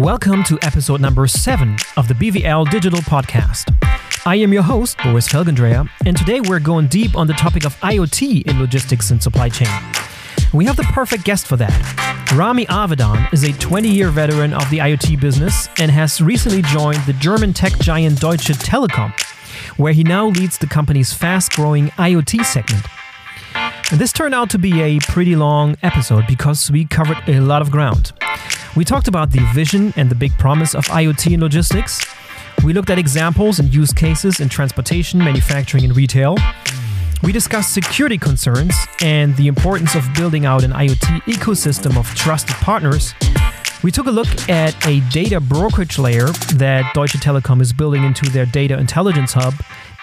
[0.00, 3.70] Welcome to episode number seven of the BVL Digital Podcast.
[4.24, 7.78] I am your host, Boris Felgendreher, and today we're going deep on the topic of
[7.80, 9.68] IoT in logistics and supply chain.
[10.54, 12.32] We have the perfect guest for that.
[12.34, 17.04] Rami Avidan is a 20 year veteran of the IoT business and has recently joined
[17.04, 19.12] the German tech giant Deutsche Telekom,
[19.76, 22.86] where he now leads the company's fast growing IoT segment.
[23.92, 27.60] And this turned out to be a pretty long episode because we covered a lot
[27.60, 28.12] of ground.
[28.76, 32.04] We talked about the vision and the big promise of IoT in logistics.
[32.62, 36.36] We looked at examples and use cases in transportation, manufacturing, and retail.
[37.22, 42.54] We discussed security concerns and the importance of building out an IoT ecosystem of trusted
[42.56, 43.12] partners.
[43.82, 48.30] We took a look at a data brokerage layer that Deutsche Telekom is building into
[48.30, 49.54] their data intelligence hub,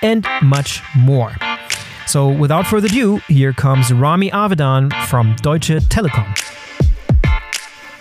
[0.02, 1.32] and much more.
[2.06, 6.67] So, without further ado, here comes Rami Avidan from Deutsche Telekom.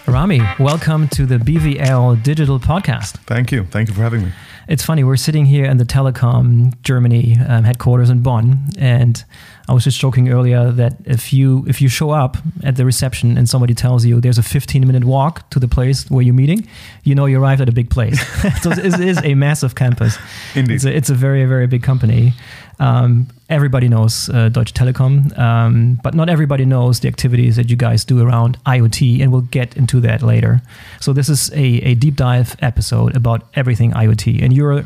[0.08, 3.18] Rami, welcome to the BVL Digital Podcast.
[3.26, 3.64] Thank you.
[3.64, 4.32] Thank you for having me.
[4.68, 9.24] It's funny, we're sitting here in the Telecom Germany um, headquarters in Bonn, and
[9.68, 13.36] I was just joking earlier that if you if you show up at the reception
[13.36, 16.68] and somebody tells you there's a 15 minute walk to the place where you're meeting,
[17.02, 18.20] you know you arrived at a big place.
[18.62, 20.18] so it is a massive campus.
[20.54, 22.32] Indeed, it's a, it's a very very big company.
[22.78, 27.76] Um, everybody knows uh, Deutsche Telekom, um, but not everybody knows the activities that you
[27.76, 30.62] guys do around IoT, and we'll get into that later.
[31.00, 34.84] So this is a, a deep dive episode about everything IoT, and you're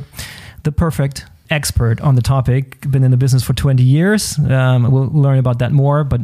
[0.62, 2.80] the perfect expert on the topic.
[2.90, 4.38] Been in the business for 20 years.
[4.38, 6.04] Um, we'll learn about that more.
[6.04, 6.22] But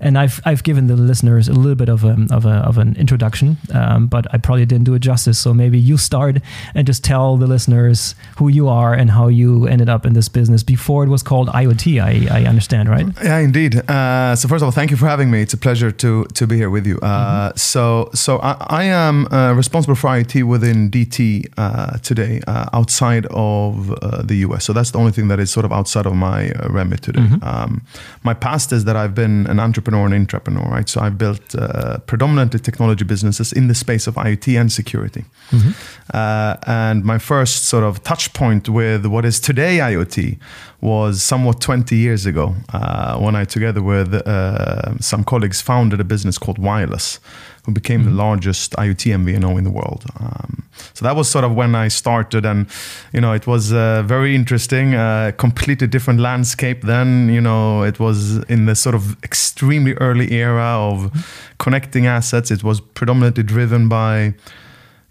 [0.00, 2.96] and I've I've given the listeners a little bit of a of, a, of an
[2.96, 5.38] introduction, um, but I probably didn't do it justice.
[5.38, 6.38] So maybe you start
[6.74, 10.28] and just tell the listeners who you are and how you ended up in this
[10.28, 12.02] business before it was called IoT.
[12.02, 13.06] I, I understand, right?
[13.22, 13.76] Yeah, indeed.
[13.88, 15.42] Uh, so first of all, thank you for having me.
[15.42, 16.98] It's a pleasure to to be here with you.
[17.02, 17.56] Uh, mm-hmm.
[17.56, 23.26] So so I, I am uh, responsible for IoT within DT uh, today, uh, outside
[23.30, 24.65] of uh, the US.
[24.66, 27.20] So that's the only thing that is sort of outside of my uh, remit today.
[27.20, 27.44] Mm-hmm.
[27.44, 27.82] Um,
[28.24, 30.88] my past is that I've been an entrepreneur and intrapreneur, right?
[30.88, 35.24] So I've built uh, predominantly technology businesses in the space of IoT and security.
[35.50, 35.70] Mm-hmm.
[36.12, 40.36] Uh, and my first sort of touch point with what is today IoT
[40.80, 46.04] was somewhat 20 years ago uh, when I, together with uh, some colleagues, founded a
[46.04, 47.20] business called Wireless
[47.66, 48.10] who became mm-hmm.
[48.10, 50.04] the largest IoT MVNO in the world.
[50.20, 52.66] Um, so that was sort of when I started, and
[53.12, 56.82] you know, it was uh, very interesting, uh, completely different landscape.
[56.82, 61.20] Then, you know, it was in the sort of extremely early era of mm-hmm.
[61.58, 62.50] connecting assets.
[62.50, 64.34] It was predominantly driven by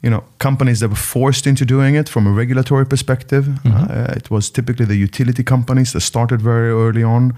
[0.02, 3.46] you know companies that were forced into doing it from a regulatory perspective.
[3.46, 3.92] Mm-hmm.
[3.92, 7.34] Uh, it was typically the utility companies that started very early on.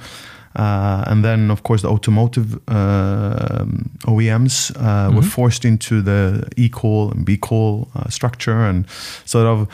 [0.58, 3.64] Uh, and then, of course, the automotive uh,
[4.08, 5.16] OEMs uh, mm-hmm.
[5.16, 8.90] were forced into the e-call and BCall uh, structure, and
[9.26, 9.68] sort of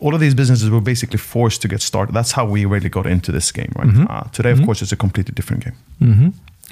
[0.00, 2.14] all of these businesses were basically forced to get started.
[2.14, 3.72] That's how we really got into this game.
[3.76, 4.06] Right mm-hmm.
[4.10, 4.66] Uh, today, of mm-hmm.
[4.66, 5.76] course, it's a completely different game.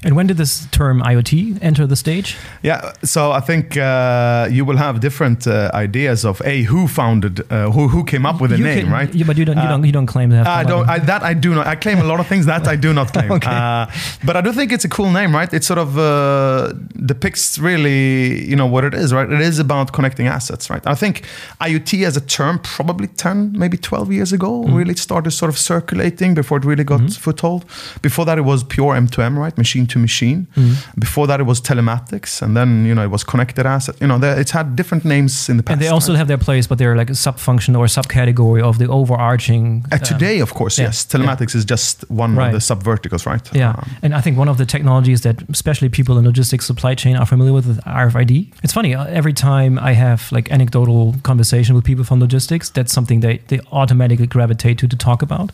[0.04, 2.36] And when did this term IoT enter the stage?
[2.62, 7.40] Yeah, so I think uh, you will have different uh, ideas of a who founded,
[7.50, 9.12] uh, who who came up with the name, can, right?
[9.12, 10.46] Yeah, but you don't, you don't, you don't claim that.
[10.46, 10.88] I don't.
[10.88, 11.66] I, that I do not.
[11.66, 13.32] I claim a lot of things that I do not claim.
[13.38, 13.50] okay.
[13.50, 13.86] Uh,
[14.24, 15.52] but I do think it's a cool name, right?
[15.52, 19.28] It sort of uh, depicts really, you know, what it is, right?
[19.28, 20.86] It is about connecting assets, right?
[20.86, 21.24] I think
[21.60, 24.76] IoT as a term probably ten, maybe twelve years ago, mm.
[24.76, 27.20] really started sort of circulating before it really got mm-hmm.
[27.20, 27.64] foothold.
[28.00, 29.58] Before that, it was pure M2M, right?
[29.58, 30.46] Machine to machine.
[30.56, 31.00] Mm-hmm.
[31.00, 33.96] Before that, it was telematics, and then you know it was connected asset.
[34.00, 35.72] You know, it's had different names in the past.
[35.72, 36.18] And they also right?
[36.18, 39.84] have their place, but they're like a sub-function or subcategory of the overarching.
[39.92, 41.58] Uh, today, of course, yeah, yes, telematics yeah.
[41.58, 42.48] is just one right.
[42.48, 43.54] of the sub-verticals, right?
[43.54, 46.94] Yeah, um, and I think one of the technologies that especially people in logistics supply
[46.94, 48.52] chain are familiar with is RFID.
[48.62, 52.92] It's funny uh, every time I have like anecdotal conversation with people from logistics, that's
[52.92, 55.52] something they they automatically gravitate to to talk about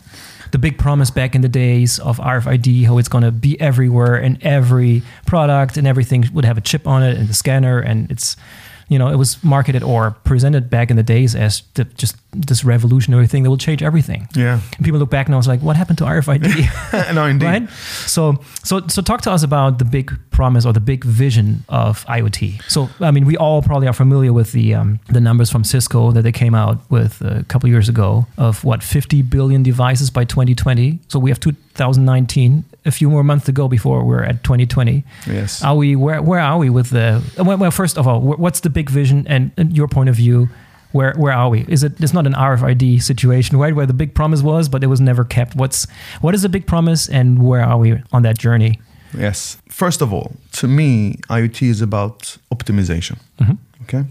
[0.55, 4.15] the big promise back in the days of RFID, how it's going to be everywhere
[4.15, 8.09] and every product and everything would have a chip on it and the scanner, and
[8.09, 8.37] it's
[8.87, 12.63] you know, it was marketed or presented back in the days as the, just this
[12.63, 14.27] revolutionary thing that will change everything.
[14.35, 14.59] Yeah.
[14.75, 17.13] And people look back now, it's like, what happened to RFID?
[17.15, 17.45] no, indeed.
[17.45, 17.69] Right?
[17.69, 22.05] So, so, so talk to us about the big promise or the big vision of
[22.05, 22.61] IoT.
[22.69, 26.11] So, I mean, we all probably are familiar with the um, the numbers from Cisco
[26.11, 30.25] that they came out with a couple years ago of what 50 billion devices by
[30.25, 30.99] 2020.
[31.07, 35.03] So we have 2019 a few more months to go before we're at 2020.
[35.27, 35.63] Yes.
[35.63, 38.89] Are we where where are we with the well first of all what's the big
[38.89, 40.49] vision and, and your point of view
[40.95, 41.65] where where are we?
[41.67, 43.75] Is it it's not an RFID situation, right?
[43.75, 45.55] Where the big promise was, but it was never kept.
[45.55, 45.87] What's
[46.21, 48.79] what is the big promise and where are we on that journey?
[49.17, 49.57] Yes.
[49.69, 53.17] First of all, to me, IoT is about optimization.
[53.39, 53.55] Mm-hmm.
[53.83, 54.03] Okay.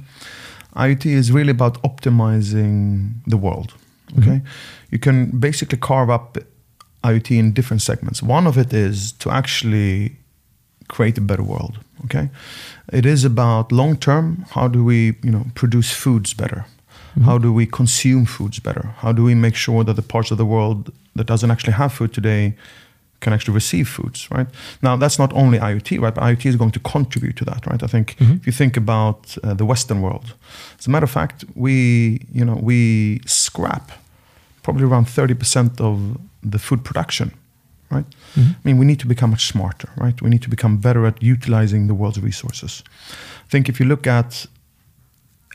[0.77, 3.73] IoT is really about optimizing the world.
[4.19, 4.43] Okay,
[4.91, 6.39] you can basically carve up
[7.03, 8.23] IoT in different segments.
[8.23, 10.17] One of it is to actually
[10.89, 11.79] create a better world.
[12.05, 12.29] Okay,
[12.93, 14.45] it is about long term.
[14.51, 16.65] How do we, you know, produce foods better?
[17.15, 17.25] Mm-hmm.
[17.25, 18.95] How do we consume foods better?
[18.99, 21.93] How do we make sure that the parts of the world that doesn't actually have
[21.93, 22.55] food today
[23.21, 24.47] can actually receive foods, right?
[24.83, 26.15] Now, that's not only IoT, right?
[26.15, 27.83] But IoT is going to contribute to that, right?
[27.83, 28.35] I think mm-hmm.
[28.35, 30.35] if you think about uh, the Western world,
[30.79, 33.93] as a matter of fact, we, you know, we scrap
[34.63, 37.33] probably around 30% of the food production,
[37.91, 38.07] right?
[38.35, 38.51] Mm-hmm.
[38.51, 40.21] I mean, we need to become much smarter, right?
[40.21, 42.83] We need to become better at utilizing the world's resources.
[43.47, 44.47] I think if you look at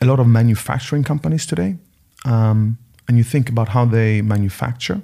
[0.00, 1.76] a lot of manufacturing companies today,
[2.24, 5.02] um, and you think about how they manufacture,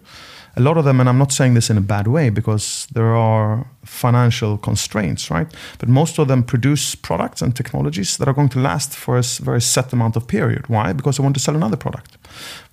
[0.58, 3.14] a lot of them, and I'm not saying this in a bad way because there
[3.14, 5.46] are financial constraints, right?
[5.78, 9.22] But most of them produce products and technologies that are going to last for a
[9.42, 10.68] very set amount of period.
[10.68, 10.94] Why?
[10.94, 12.16] Because they want to sell another product.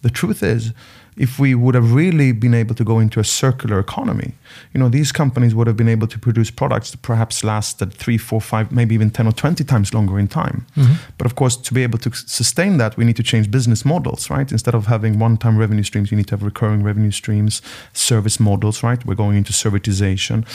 [0.01, 0.71] The truth is,
[1.18, 4.33] if we would have really been able to go into a circular economy,
[4.74, 8.18] you know, these companies would have been able to produce products that perhaps lasted three,
[8.18, 10.65] four, five, maybe even 10 or 20 times longer in time.
[10.75, 10.94] Mm-hmm.
[11.18, 14.30] But of course, to be able to sustain that, we need to change business models,
[14.30, 14.51] right?
[14.51, 17.62] Instead of having one time revenue streams, you need to have recurring revenue streams,
[17.94, 19.06] service models, right?
[19.06, 20.45] We're going into servitization.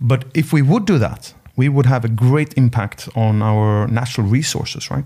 [0.00, 4.26] But if we would do that, we would have a great impact on our natural
[4.26, 5.04] resources, right?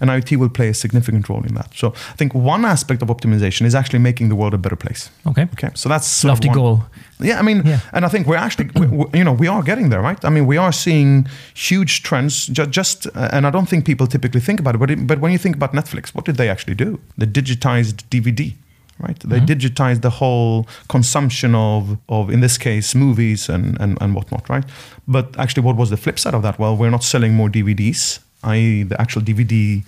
[0.00, 1.72] And IoT will play a significant role in that.
[1.74, 5.10] So I think one aspect of optimization is actually making the world a better place.
[5.26, 5.42] Okay.
[5.54, 6.84] Okay, so that's sort of Lofty one- goal.
[7.20, 7.80] Yeah, I mean, Yeah.
[7.92, 10.24] and I think we're actually, we, we- you know, we are getting there, right?
[10.24, 12.46] I mean, we are seeing huge trends.
[12.46, 15.18] Ju- just, uh, and I don't think people typically think about it, but it, but
[15.20, 16.98] when you think about Netflix, what did they actually do?
[17.16, 18.54] They digitized DVD,
[19.00, 19.18] right?
[19.20, 19.46] They mm-hmm.
[19.46, 24.64] digitized the whole consumption of, of in this case, movies and, and and whatnot, right?
[25.06, 26.58] But actually, what was the flip side of that?
[26.58, 29.82] Well, we're not selling more DVDs, i.e., the actual DVD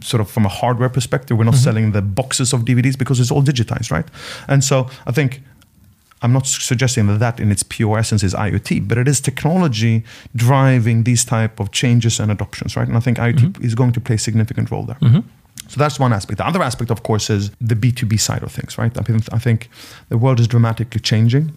[0.00, 1.64] sort of from a hardware perspective, we're not mm-hmm.
[1.64, 4.04] selling the boxes of DVDs because it's all digitized, right?
[4.48, 5.40] And so I think
[6.22, 10.04] I'm not suggesting that that in its pure essence is IoT, but it is technology
[10.36, 12.86] driving these type of changes and adoptions, right?
[12.86, 13.64] And I think IoT mm-hmm.
[13.64, 14.98] is going to play a significant role there.
[15.72, 16.36] So that's one aspect.
[16.36, 18.94] The other aspect, of course, is the B2B side of things, right?
[18.94, 19.70] I, mean, I think
[20.10, 21.50] the world is dramatically changing.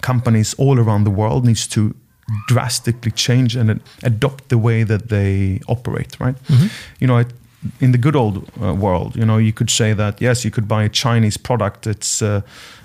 [0.00, 1.94] Companies all around the world needs to
[2.48, 6.34] drastically change and adopt the way that they operate, right?
[6.98, 7.32] You know, it,
[7.80, 10.66] in the good old uh, world, you know, you could say that yes, you could
[10.66, 11.86] buy a Chinese product.
[11.86, 12.40] It's uh,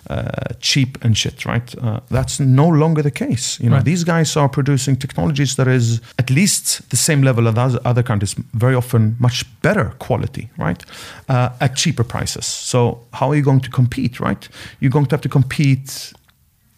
[0.09, 0.23] uh,
[0.59, 1.75] cheap and shit, right?
[1.77, 3.59] Uh, that's no longer the case.
[3.61, 3.85] You know, Right.
[3.85, 8.35] these guys are producing technologies that is at least the same level as other- countries,
[8.53, 10.83] very often much better quality, right?
[11.27, 12.45] Uh, at cheaper prices.
[12.45, 14.49] So how are you going to compete, right?
[14.79, 16.13] You're going to have to compete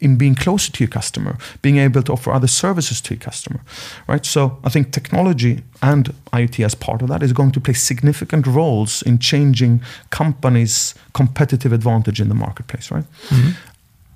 [0.02, 3.62] in being closer to your customer, being able to offer other services to your customer,
[4.08, 4.26] right?
[4.26, 8.48] So I think technology and IoT as part of that is going to play significant
[8.48, 13.06] roles in changing companies' competitive advantage in the marketplace, right?
[13.30, 13.52] Mm-hmm.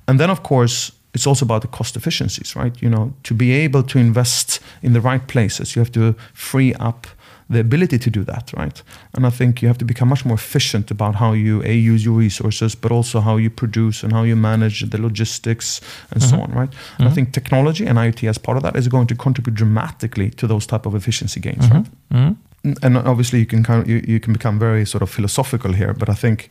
[0.07, 2.81] And then, of course, it's also about the cost efficiencies, right?
[2.81, 6.73] You know, to be able to invest in the right places, you have to free
[6.73, 7.07] up
[7.49, 8.81] the ability to do that, right?
[9.13, 12.03] And I think you have to become much more efficient about how you a use
[12.03, 15.79] your resources, but also how you produce and how you manage the logistics
[16.11, 16.43] and so mm-hmm.
[16.43, 16.69] on, right?
[16.69, 17.15] And I mm-hmm.
[17.15, 20.65] think technology and IoT as part of that is going to contribute dramatically to those
[20.65, 21.85] type of efficiency gains, right?
[22.11, 22.33] Mm-hmm.
[22.81, 25.93] and obviously you can kind of, you, you can become very sort of philosophical here
[25.93, 26.49] but i think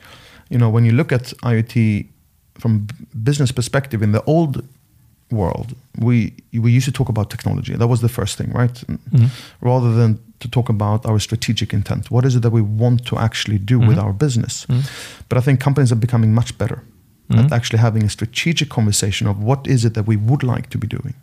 [0.49, 2.07] you know when you look at iot
[2.55, 2.87] from
[3.23, 4.63] business perspective in the old
[5.35, 7.77] world we we used to talk about technology.
[7.77, 8.75] That was the first thing right?
[8.75, 9.27] Mm-hmm.
[9.61, 12.11] Rather than to talk about our strategic intent.
[12.11, 14.07] What is it that we want to actually do with mm-hmm.
[14.07, 14.67] our business?
[14.67, 15.25] Mm-hmm.
[15.29, 16.79] But i think companies are becoming much better
[17.31, 20.79] at actually having a strategic conversation of what is it that we would like to
[20.79, 21.15] be doing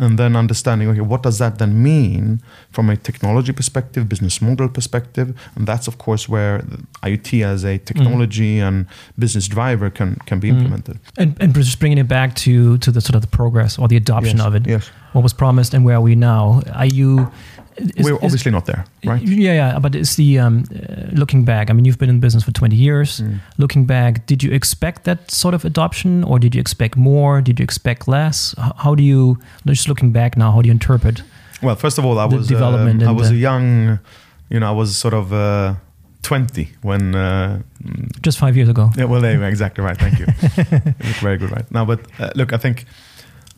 [0.00, 2.40] and then understanding okay what does that then mean
[2.72, 6.60] from a technology perspective business model perspective and that's of course where
[7.02, 8.66] iot as a technology mm-hmm.
[8.66, 8.86] and
[9.18, 10.58] business driver can can be mm-hmm.
[10.58, 13.86] implemented And, and just bringing it back to to the sort of the progress or
[13.88, 14.66] the adoption Yes, of it.
[14.66, 14.90] yes.
[15.12, 16.62] What was promised and where are we now?
[16.72, 17.30] Are you?
[17.80, 19.78] Is- we're is- obviously not there right Yeah, yeah.
[19.78, 21.70] But it's the um, uh, looking back.
[21.70, 23.20] I mean, you've been in business for 20 years.
[23.20, 23.40] Mm.
[23.58, 27.40] Looking back, did you expect that sort of adoption, or did you expect more?
[27.40, 28.54] Did you expect less?
[28.76, 30.52] How do you just looking back now?
[30.52, 31.22] How do you interpret?
[31.62, 33.98] well first of all i was um, i was a young
[34.48, 35.74] you know i was sort of uh,
[36.22, 37.62] 20 when uh,
[38.22, 38.90] Just five years ago.
[38.96, 39.42] Yeah, well, there.
[39.48, 39.96] Exactly right.
[39.96, 40.26] Thank you.
[40.74, 41.70] you look very good, right?
[41.70, 42.84] Now, but uh, look, I think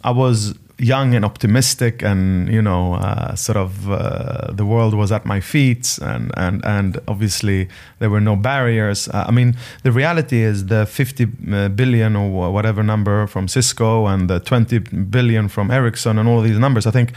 [0.05, 5.13] I was young and optimistic, and you know, uh, sort of uh, the world was
[5.13, 9.09] at my feet, and and and obviously there were no barriers.
[9.09, 14.29] Uh, I mean, the reality is the 50 uh, or whatever number from Cisco and
[14.29, 14.79] the 20
[15.11, 16.87] billion from Ericsson and all these numbers.
[16.87, 17.13] I think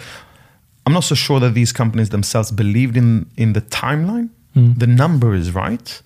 [0.85, 5.35] I'm not so sure that these companies themselves believed in in the timeline The number
[5.35, 6.01] is right,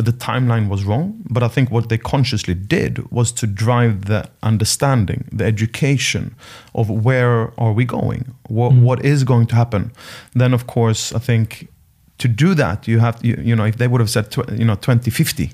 [0.00, 1.20] but the timeline was wrong.
[1.28, 6.34] But I think what they consciously did was to drive the understanding, the education
[6.74, 9.92] of where are we going, what, what is going to happen.
[10.32, 11.68] Then, of course, I think
[12.16, 14.64] to do that, you have you, you know if they would have said tw- you
[14.64, 15.50] know 2050.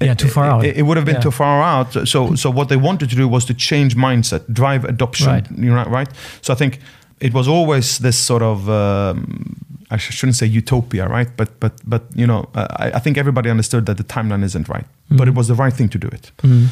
[0.00, 0.64] Yeah, too far out.
[0.64, 1.22] It, it would have been Yeah.
[1.22, 2.08] too far out.
[2.08, 5.26] So, so what they wanted to do was to change mindset, drive adoption.
[5.26, 5.50] Right.
[5.50, 6.08] You know, right?
[6.42, 6.78] So I think
[7.20, 9.56] it was always this sort of um,
[9.90, 11.28] I sh- shouldn't say utopia, right?
[11.36, 14.68] But but but you know, uh, I, I think everybody understood that the timeline isn't
[14.68, 15.28] right, but mm-hmm.
[15.28, 16.32] it was the right thing to do it.
[16.42, 16.66] Mm-hmm.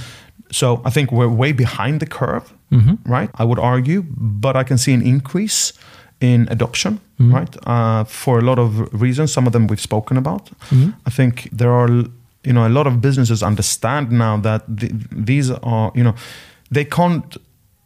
[0.50, 2.94] So I think we're way behind the curve, mm-hmm.
[3.12, 3.30] right?
[3.34, 5.72] I would argue, but I can see an increase
[6.20, 7.00] in adoption,
[7.32, 7.56] right?
[7.66, 9.32] Uh, for a lot of reasons.
[9.32, 10.50] Some of them we've spoken about.
[11.06, 11.88] I think there are,
[12.44, 16.14] you know, a lot of businesses understand now that th- these are, you know,
[16.70, 17.36] they can't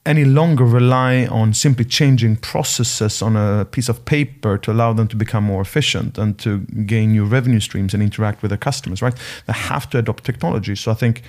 [0.04, 5.06] any longer rely on simply changing processes on a piece of paper to allow them
[5.06, 9.00] to become more efficient and to gain new revenue streams and interact with their customers,
[9.00, 9.14] right?
[9.46, 10.74] They have to adopt technology.
[10.74, 11.22] So I think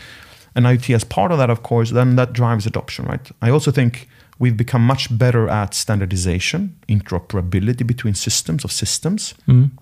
[0.56, 3.32] and IoT as part of that, of course, then that drives adoption, right?
[3.42, 4.08] I also think
[4.40, 9.76] we've become much better at standardization, interoperability between systems of systems, mm-hmm.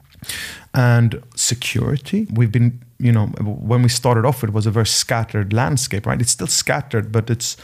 [0.73, 2.27] and security.
[2.31, 6.21] We've been, you know, when we started off, it was a very scattered landscape, right?
[6.21, 7.57] It's still scattered, but it's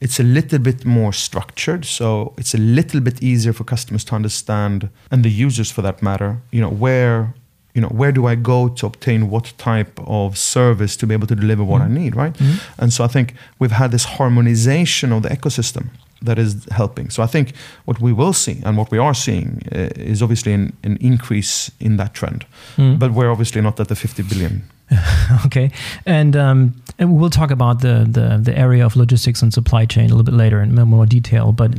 [0.00, 4.14] it's a little bit more structured so it's a little bit easier for customers to
[4.14, 7.34] understand and the users for that matter you know where
[7.74, 11.26] you know where do i go to obtain what type of service to be able
[11.26, 11.94] to deliver what i mm-hmm.
[11.94, 12.34] need right?
[12.34, 12.82] Mm-hmm.
[12.82, 15.88] And so i think we've had this harmonization of the ecosystem
[16.20, 17.10] that is helping.
[17.10, 20.52] So i think what we will see and what we are seeing uh, is obviously
[20.52, 22.44] an, an increase in that trend.
[22.76, 22.98] Mm-hmm.
[22.98, 24.62] But we're obviously not at the 50 billion
[25.46, 25.70] okay,
[26.06, 30.06] and um, and we'll talk about the, the the area of logistics and supply chain
[30.06, 31.52] a little bit later in more detail.
[31.52, 31.74] But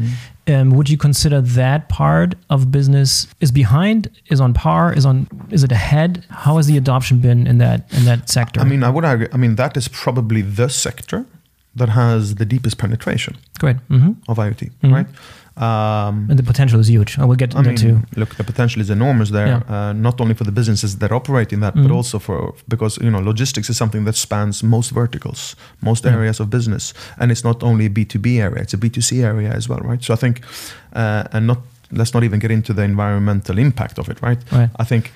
[0.48, 5.28] um, would you consider that part of business is behind, is on par, is on
[5.50, 6.26] is it ahead?
[6.30, 8.60] How has the adoption been in that in that sector?
[8.60, 9.28] I mean, I would argue.
[9.34, 11.26] I mean, that is probably the sector
[11.76, 15.08] that has the deepest penetration great, hmm of IoT, right?
[15.60, 17.20] Um, and the potential is huge.
[17.20, 18.02] I will get I into mean, too.
[18.16, 19.48] look, the potential is enormous there.
[19.48, 19.90] Yeah.
[19.90, 23.12] Uh, not only for the businesses that operate in that, but also for because you
[23.12, 27.62] know logistics is something that spans most verticals, most areas of business, and it's not
[27.62, 30.02] only a B two B area; it's a B two C area as well, right?
[30.02, 30.42] So I think,
[30.94, 31.60] uh, and not
[31.92, 34.40] let's not even get into the environmental impact of it, right?
[34.52, 34.70] Right.
[34.78, 35.12] I think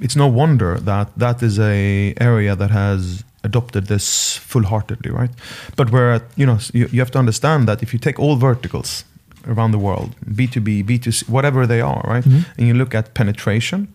[0.00, 5.30] it's no wonder that that is a area that has adopted this full-heartedly, right?
[5.76, 9.04] But where you know you, you have to understand that if you take all verticals
[9.48, 12.24] around the world, B2B, B2C, whatever they are, right?
[12.26, 13.88] And you look at penetration,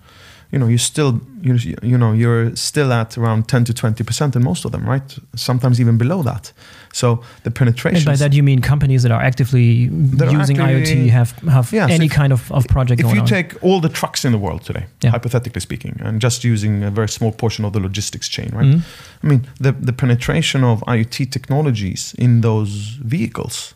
[0.51, 4.43] you know, you still, you, you know, you're still at around 10 to 20% in
[4.43, 5.17] most of them, right?
[5.36, 6.53] Sometimes even below that.
[6.93, 7.98] So the penetration.
[7.98, 11.31] And by that you mean companies that are actively That are using actively- IoT have
[11.50, 13.25] have Yes, any if- kind of, of project if you on.
[13.27, 15.10] take all the trucks in the world today, Yeah.
[15.12, 18.67] hypothetically speaking, and just using a very small portion of the logistics chain, right?
[18.67, 18.81] Mhm.
[19.24, 23.74] I mean, the, the penetration of IoT technologies in those vehicles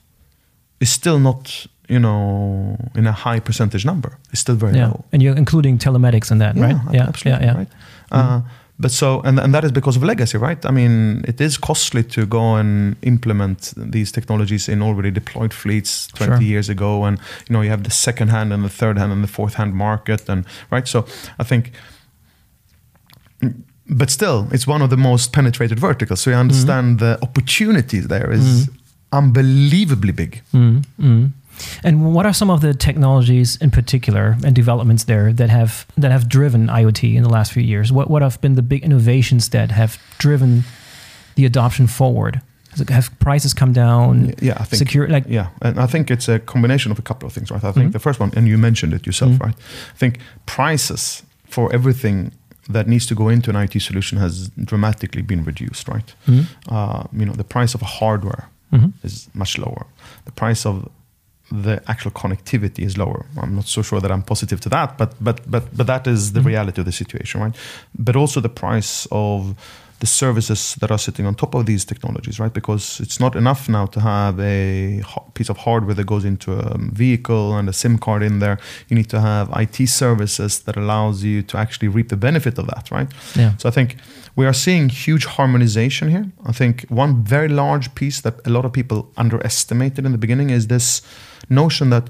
[0.80, 4.18] is still not, you know, in a high percentage number.
[4.32, 5.06] It's still very yeah, low.
[5.12, 6.78] and you're including telematics in that, right?
[6.92, 7.58] Yeah, absolutely, yeah, yeah.
[7.58, 7.70] right.
[8.12, 8.36] Mm-hmm.
[8.36, 8.42] Uh,
[8.80, 10.64] but so, and, and that is because of legacy, right?
[10.64, 16.08] I mean, it is costly to go and implement these technologies in already deployed fleets
[16.08, 16.42] 20 Sure.
[16.42, 17.04] years ago.
[17.06, 17.18] And,
[17.50, 19.74] you know, you have the second hand and the third hand and the fourth hand
[19.74, 20.30] market.
[20.30, 20.88] And, right.
[20.88, 21.08] So
[21.40, 21.72] I think,
[23.90, 26.22] but still, it's one of the most penetrated verticals.
[26.22, 26.42] So you mm-hmm.
[26.42, 28.76] understand the opportunities there is mm-hmm.
[29.12, 30.42] Unbelievably big.
[30.54, 31.32] Mm, mm.
[31.84, 36.12] And what are some of the technologies in particular and developments there that have that
[36.12, 37.92] have driven IoT in the last few years?
[37.92, 40.64] What what have been the big innovations that have driven
[41.36, 42.42] the adoption forward?
[42.90, 44.34] Have prices come down?
[44.40, 47.26] Yeah, I think Secure like Yeah, and I think it's a combination of a couple
[47.28, 47.64] of things, right?
[47.64, 47.94] I think Mhm.
[47.94, 49.40] the first one, and you mentioned it yourself, Mhm.
[49.46, 49.56] right?
[49.96, 52.32] I think prices for everything
[52.74, 56.14] that needs to go into an IT solution has dramatically been reduced, right?
[56.28, 56.46] Mhm.
[56.70, 58.92] Uh, you know, the price of hardware Mhm.
[59.04, 59.86] is much lower.
[60.26, 60.88] The price of
[61.52, 63.26] the actual connectivity is lower.
[63.42, 66.34] I'm not so sure that I'm positive to that, but but but but that is
[66.34, 67.56] the reality of the situation, right?
[67.98, 69.56] But also the price of
[70.00, 72.54] the services that are sitting on top of these technologies, right?
[72.54, 75.02] Because it's not enough now to have a
[75.34, 78.60] piece of hardware that goes into a um, vehicle and a SIM card in there.
[78.90, 82.68] You need to have IT services that allows you to actually reap the benefit of
[82.68, 83.08] that, right?
[83.36, 83.58] yeah.
[83.58, 83.98] So I think
[84.36, 86.26] we are seeing huge harmonization here.
[86.46, 90.52] I think one very large piece that a lot of people underestimated in the beginning
[90.52, 91.02] is this
[91.50, 92.10] notion that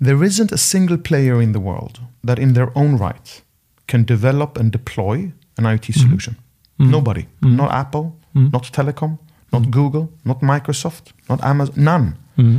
[0.00, 3.42] there isn't a single player in the world that, in their own right,
[3.86, 6.00] can develop and deploy an IoT mm-hmm.
[6.00, 6.36] solution.
[6.80, 6.90] Mm.
[6.90, 7.26] Nobody.
[7.42, 7.56] Mm.
[7.56, 8.52] Not Apple, mm.
[8.52, 9.18] not Telecom,
[9.52, 11.74] not Google, not Microsoft, not Amazon.
[11.76, 12.16] None.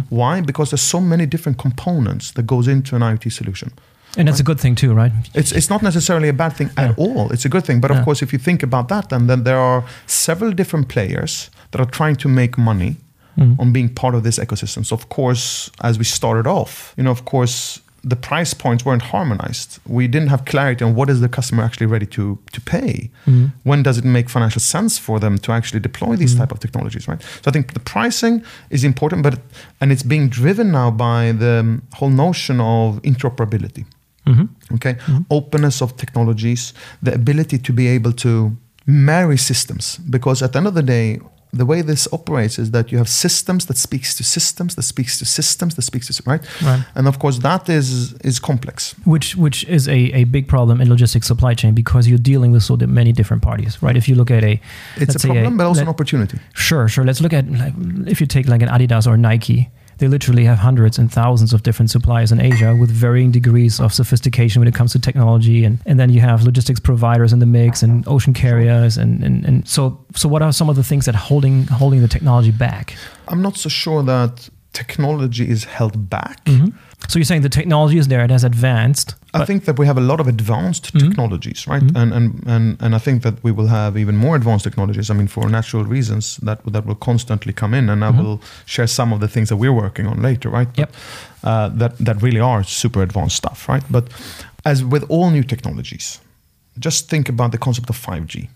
[0.09, 0.41] Why?
[0.41, 3.71] Because there's so many different components that goes into an IoT solution.
[4.15, 5.11] And that's a good thing too, right?
[5.33, 7.31] It's, it's not necessarily a bad thing at all.
[7.31, 7.81] It's a good thing.
[7.81, 7.97] But Yeah.
[7.99, 11.81] of course, if you think about that, then, then there are several different players that
[11.81, 12.97] are trying to make money
[13.37, 13.57] Mm.
[13.59, 14.85] on being part of this ecosystem.
[14.85, 19.03] So, of course, as we started off, you know, of course, the price points weren't
[19.03, 19.79] harmonized.
[19.85, 23.11] We didn't have clarity on what is the customer actually ready to, to pay.
[23.27, 23.51] Mm.
[23.63, 27.07] When does it make financial sense for them to actually deploy these type of technologies,
[27.07, 27.21] right?
[27.21, 29.39] So I think the pricing is important, but
[29.79, 33.85] and it's being driven now by the whole notion of interoperability
[34.27, 34.49] Mhm.
[34.75, 34.97] okay
[35.31, 38.55] openness of technologies the ability to be able to
[38.85, 41.19] marry systems because at the end of the day
[41.53, 45.19] the way this operates is that you have systems that speaks to systems that speaks
[45.19, 46.83] to systems that speaks to right, Right.
[46.95, 50.87] and of course that is is complex Which which is a, a big problem in
[50.89, 53.97] logistics supply chain because you're dealing with so many different parties, right?
[53.97, 54.59] If you look at a
[54.97, 57.05] it's a problem but also let- an opportunity Sure, sure.
[57.05, 57.73] Let's look at like,
[58.07, 59.69] if you take like an Adidas or Nike.
[60.01, 63.93] They literally have hundreds and thousands of different suppliers in Asia with varying degrees of
[63.93, 67.45] sophistication when it comes to technology, and, and then you have logistics providers in the
[67.45, 71.05] mix and ocean carriers, and, and, and so so what are some of the things
[71.05, 72.95] that holding holding the technology back?
[73.27, 76.75] i'm not so sure that technology is held back mm-hmm.
[77.09, 79.15] So you're saying the technology is there, it has advanced.
[79.33, 80.99] I think that we have a lot of advanced Mhm.
[80.99, 81.81] technologies, right?
[81.83, 81.95] Mhm.
[82.01, 85.09] And, and and and I think that we will have even more advanced technologies.
[85.09, 88.17] I mean, for natural reasons that that will constantly come in, and I Mhm.
[88.23, 90.69] will share some of the things that we're working on later, right?
[90.77, 90.89] Yep.
[91.43, 93.83] Uh, that that really are super advanced stuff, right?
[93.89, 94.05] But
[94.65, 96.19] as with all new technologies,
[96.79, 98.49] just think about the concept of 5G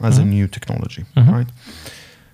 [0.00, 0.28] as a Mhm.
[0.28, 1.32] new technology, Mhm.
[1.32, 1.48] right?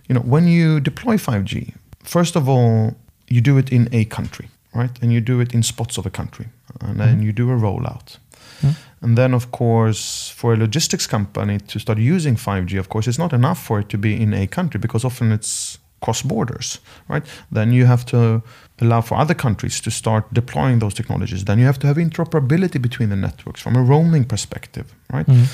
[0.09, 1.73] You know, when you deploy 5G,
[2.05, 2.95] first of all,
[3.29, 4.91] you do it in a country, right?
[5.03, 6.47] And you do it in spots of a country,
[6.81, 7.25] and then Mhm.
[7.25, 8.19] you do a rollout.
[8.63, 8.75] Mhm.
[9.03, 13.19] And then, of course, for a logistics company to start using 5G, of course, it's
[13.19, 17.25] not enough for it to be in a country because often it's cross borders, right?
[17.55, 18.43] Then you have to
[18.81, 21.45] allow for other countries to start deploying those technologies.
[21.45, 25.27] Then you have to have interoperability between the networks from a roaming perspective, right?
[25.29, 25.47] Mhm.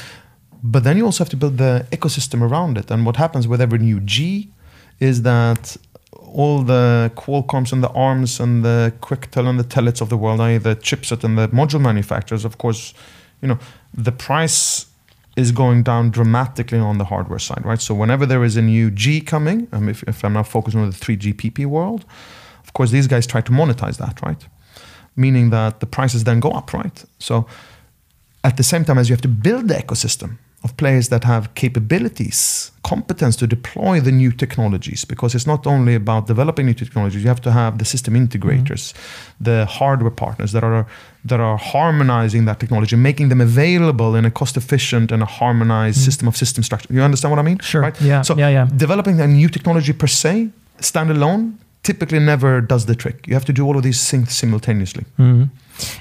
[0.62, 2.90] But then you also have to build the ecosystem around it.
[2.90, 4.48] And what happens with every new G
[5.00, 5.76] is that
[6.34, 10.40] all the Qualcomms and the ARMs and the Quectel and the Telits of the world,
[10.40, 10.58] i.e.
[10.58, 12.94] the chipset and the module manufacturers, of course,
[13.42, 13.58] you know,
[13.94, 14.86] the price
[15.36, 17.80] is going down dramatically on the hardware side, right?
[17.80, 20.90] So whenever there is a new G coming, um, if, if I'm now focusing on
[20.90, 22.04] the 3GPP world,
[22.64, 24.44] of course, these guys try to monetize that, right?
[25.14, 27.04] Meaning that the prices then go up, right?
[27.18, 27.46] So
[28.42, 31.48] at the same time as you have to build the ecosystem of players that have
[31.54, 37.22] capabilities, competence to deploy the new technologies, because it's not only about developing new technologies,
[37.22, 38.92] you have to have the system integrators,
[39.40, 40.84] the hardware partners that are
[41.24, 46.26] that are harmonizing that technology, making them available in a cost-efficient and a harmonized system
[46.28, 46.92] of system structure.
[46.94, 47.58] You understand what I mean?
[47.60, 47.82] Sure.
[47.82, 48.00] Right?
[48.00, 48.22] Yeah.
[48.22, 48.48] So yeah.
[48.50, 48.68] Yeah.
[48.76, 50.48] developing a new technology per se,
[50.80, 53.26] standalone, typically never does the trick.
[53.28, 55.04] You have to do all of these things simultaneously.
[55.18, 55.48] Mhm.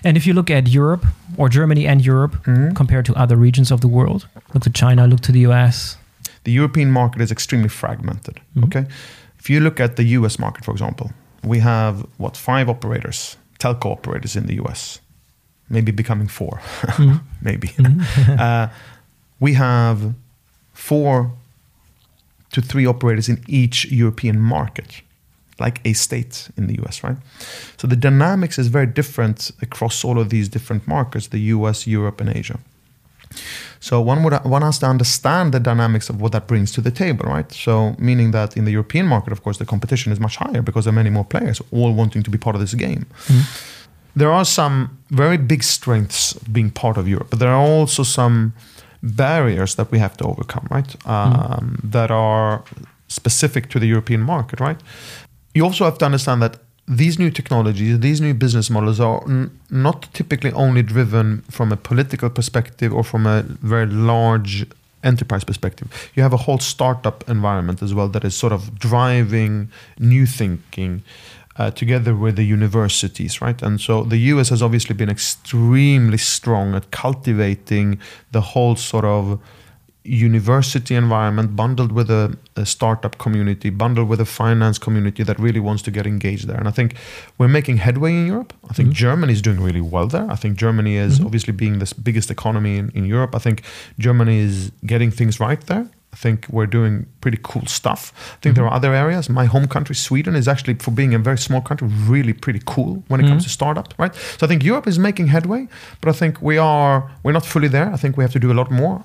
[0.04, 1.06] And if you look at Europe
[1.38, 2.76] or Germany and Europe Mhm.
[2.76, 5.98] compared to other regions of the world, look to China, look to the US.
[6.44, 8.40] the European market is extremely fragmented.
[8.56, 8.64] Mhm.
[8.66, 8.86] Okay,
[9.40, 10.38] if you look at the U.S.
[10.40, 11.12] market, for example,
[11.44, 15.00] we have what five operators, telco operators in the U.S.
[15.70, 16.62] Maybe becoming four,
[16.98, 17.20] Mhm.
[17.42, 17.68] maybe.
[17.78, 18.00] Mhm.
[18.40, 18.68] uh,
[19.40, 20.14] we have
[20.74, 21.32] four
[22.52, 25.02] to three operators in each European market,
[25.60, 27.18] like a state in the US, right?
[27.78, 32.22] So the dynamics is very different across all of these different markets the US, Europe,
[32.22, 32.60] and Asia.
[33.80, 36.92] So one would one has to understand the dynamics of what that brings to the
[36.92, 37.52] table, right?
[37.52, 40.86] So meaning that in the European market, of course, the competition is much higher because
[40.86, 43.06] there are many more players all wanting to be part of this game.
[43.28, 43.44] Mhm.
[44.16, 48.54] There are some very big strengths being part of Europe, but there are also some
[49.02, 50.96] barriers that we have to overcome, right?
[51.06, 52.62] Um, That are
[53.08, 54.80] specific to the European market, right?
[55.58, 59.50] You also have to understand that these new technologies, these new business models are n-
[59.72, 64.68] not typically only driven from a political perspective or from a very large
[65.04, 65.88] enterprise perspective.
[66.14, 71.02] You have a whole startup environment as well that is sort of driving new thinking
[71.56, 73.60] uh, together with the universities, right?
[73.64, 78.00] And so the US has obviously been extremely strong at cultivating
[78.32, 79.40] the whole sort of
[80.08, 85.60] university environment bundled with a, a startup community, bundled with a finance community that really
[85.60, 86.58] wants to get engaged there.
[86.58, 86.96] And I think
[87.38, 88.54] we're making headway in Europe.
[88.70, 88.94] I think Mhm.
[88.94, 90.28] Germany is doing really well there.
[90.32, 91.26] I think Germany is Mhm.
[91.26, 93.36] obviously being the biggest economy in, in Europe.
[93.36, 93.62] I think
[94.00, 95.86] Germany is getting things right there.
[96.14, 98.14] I think we're doing pretty cool stuff.
[98.36, 99.30] I think there are other areas.
[99.30, 103.04] My home country, Sweden, is actually, for being a very small country, really pretty cool
[103.10, 103.48] when it comes Mhm.
[103.48, 104.16] to startup, right?
[104.38, 105.68] So I think Europe is making headway,
[106.02, 107.92] but I think we are we're not fully there.
[107.94, 109.04] I think we have to do a lot more.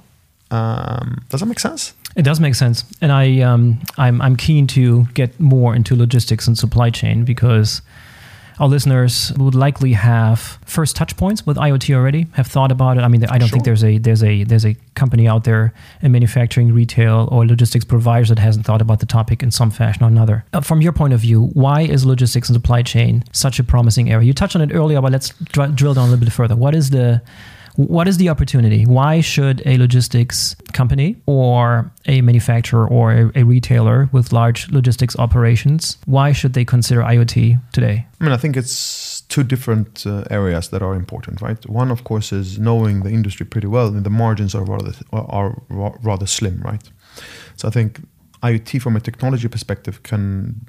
[0.52, 1.94] Um, does that make sense?
[2.14, 6.46] It does make sense, and I um, I'm I'm keen to get more into logistics
[6.46, 7.80] and supply chain because
[8.60, 13.00] our listeners would likely have first touch points with IoT already, have thought about it.
[13.00, 13.54] I mean, I don't Sure.
[13.54, 17.86] think there's a there's a there's a company out there in manufacturing, retail, or logistics
[17.86, 20.44] providers that hasn't thought about the topic in some fashion or another.
[20.52, 24.10] Uh, from your point of view, why is logistics and supply chain such a promising
[24.12, 24.26] area?
[24.26, 26.54] You touched on it earlier, but let's dr- drill down a little bit further.
[26.54, 27.22] What is the
[27.76, 28.84] what is the opportunity?
[28.84, 35.18] Why should a logistics company or a manufacturer or a, a retailer with large logistics
[35.18, 38.06] operations, why should they consider IoT today?
[38.20, 41.66] I mean, I think it's two different uh, areas that are important, right?
[41.68, 45.62] One, of course, is knowing the industry pretty well, and the margins are rather are
[45.70, 46.82] rather slim, right?
[47.56, 48.00] So I think
[48.42, 50.66] IoT, from a technology perspective, can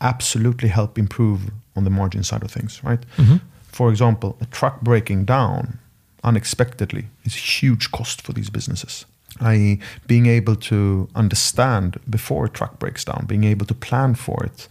[0.00, 3.04] absolutely help improve on the margin side of things, right?
[3.72, 5.78] For example, a truck breaking down
[6.24, 9.06] unexpectedly is a huge cost for these businesses.
[9.40, 14.44] I.e., being able to understand before a truck breaks down, being able to plan for
[14.44, 14.68] it,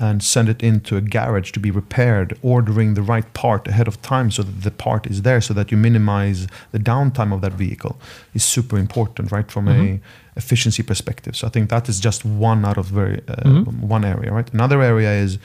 [0.00, 4.00] and send it into a garage to be repaired, ordering the right part ahead of
[4.00, 7.52] time so that the part is there, so that you minimize the downtime of that
[7.52, 8.00] vehicle,
[8.34, 10.00] is super important, right, from a
[10.36, 11.36] efficiency perspective.
[11.36, 14.50] So I think that is just one out of very uh, one area, right.
[14.54, 15.38] Another area is,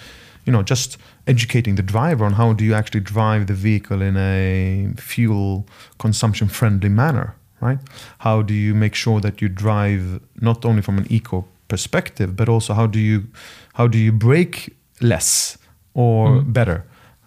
[0.45, 4.15] you know, just educating the driver on how do you actually drive the vehicle in
[4.15, 7.79] a fuel consumption friendly manner, right?
[8.19, 12.47] How do you make sure that you drive not only from an eco perspective, but
[12.47, 13.27] also how do you
[13.73, 15.57] how do you brake less
[15.93, 16.51] or mm-hmm.
[16.51, 16.85] better?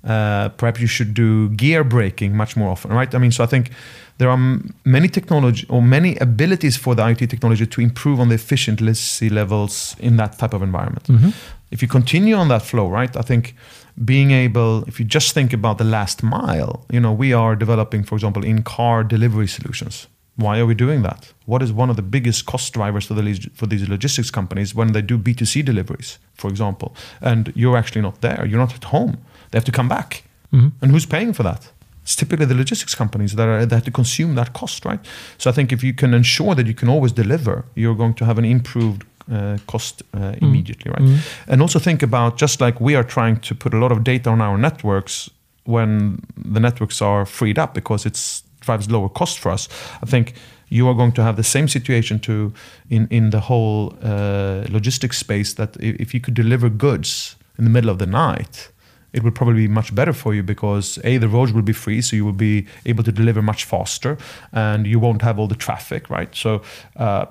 [0.08, 3.14] Uh, perhaps you should do gear braking much more often, right?
[3.14, 3.70] I mean, so I think
[4.18, 8.28] there are m- many technology or many abilities for the IoT technology to improve on
[8.28, 11.06] the efficiency levels in that type of environment.
[11.70, 13.14] If you continue on that flow, right?
[13.16, 13.54] I think
[14.04, 18.02] being able, if you just think about the last mile, you know, we are developing,
[18.04, 20.08] for example, in-car delivery solutions.
[20.36, 21.32] Why are we doing that?
[21.46, 24.92] What is one of the biggest cost drivers for the for these logistics companies when
[24.92, 26.88] they do B2C deliveries, for example,
[27.20, 29.16] and you're actually not there, you're not at home.
[29.50, 31.72] They have to come back, and who's paying for that?
[32.02, 35.00] It's typically the logistics companies that are that have to consume that cost, right?
[35.36, 38.24] So I think if you can ensure that you can always deliver, you're going to
[38.24, 41.02] have an improved uh, cost uh, immediately, right?
[41.46, 44.30] And also think about just like we are trying to put a lot of data
[44.30, 45.30] on our networks
[45.64, 46.18] when
[46.54, 49.68] the networks are freed up because it drives lower cost for us.
[50.02, 50.32] I think
[50.70, 52.52] you are going to have the same situation to
[52.88, 57.70] in in the whole uh, logistics space that if you could deliver goods in the
[57.70, 58.70] middle of the night
[59.12, 62.00] it would probably be much better for you because a the roads will be free
[62.00, 64.18] so you will be able to deliver much faster
[64.52, 66.34] and you won't have all the traffic right?
[66.34, 66.62] So
[66.96, 67.26] uh,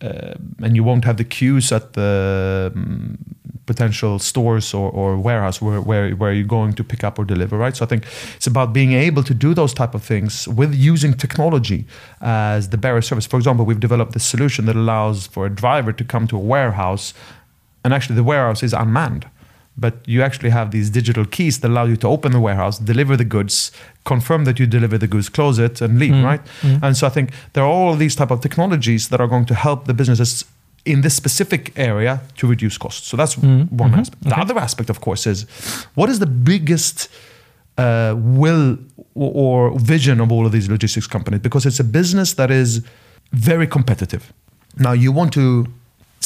[0.00, 3.18] uh, and you won't have the queues at the um,
[3.64, 7.56] potential stores or, or warehouse where, where where you're going to pick up or deliver
[7.56, 7.76] right?
[7.76, 8.04] So i think
[8.36, 11.86] it's about being able to do those type of things with using technology
[12.20, 13.26] as the bearer service.
[13.26, 16.44] For example we've developed this solution that allows for a driver to come to a
[16.54, 17.14] warehouse
[17.82, 19.26] and actually the warehouse is unmanned
[19.78, 23.16] but you actually have these digital keys that allow you to open the warehouse deliver
[23.16, 23.72] the goods
[24.04, 26.24] confirm that you deliver the goods close it and leave mm-hmm.
[26.24, 26.44] right?
[26.62, 26.84] Mm-hmm.
[26.84, 29.54] And so i think there are all these type of technologies that are going to
[29.54, 30.44] help the businesses
[30.86, 33.08] in this specific area to reduce costs.
[33.08, 33.76] So that's mm-hmm.
[33.76, 34.22] one aspect.
[34.22, 35.42] The other aspect of course is
[35.94, 37.08] what is the biggest
[37.76, 38.78] uh, will
[39.14, 41.40] or, or vision of all of these logistics companies?
[41.40, 42.86] Because it's a business that is
[43.32, 44.32] very competitive.
[44.78, 45.66] Now you want to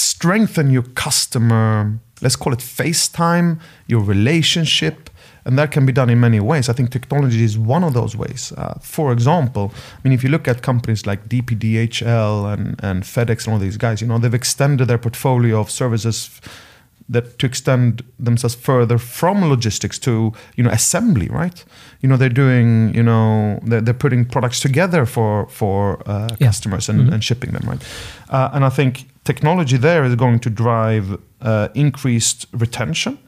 [0.01, 5.11] strengthen your customer, let's call it FaceTime, your relationship,
[5.45, 6.69] and that can be done in many ways.
[6.69, 8.53] I think technology is one of those ways.
[8.57, 13.45] Uh, for example, I mean, if you look at companies like DPDHL and, and FedEx
[13.47, 16.41] and all these guys, you know, they've extended their portfolio of services
[17.09, 21.65] that to extend themselves further from logistics to you know assembly right
[22.03, 26.47] you know they're doing you know they're, they're putting products together for for uh, Yeah.
[26.47, 27.83] customers and, and shipping them right
[28.29, 33.19] uh, and i think technology there is going to drive uh, increased retention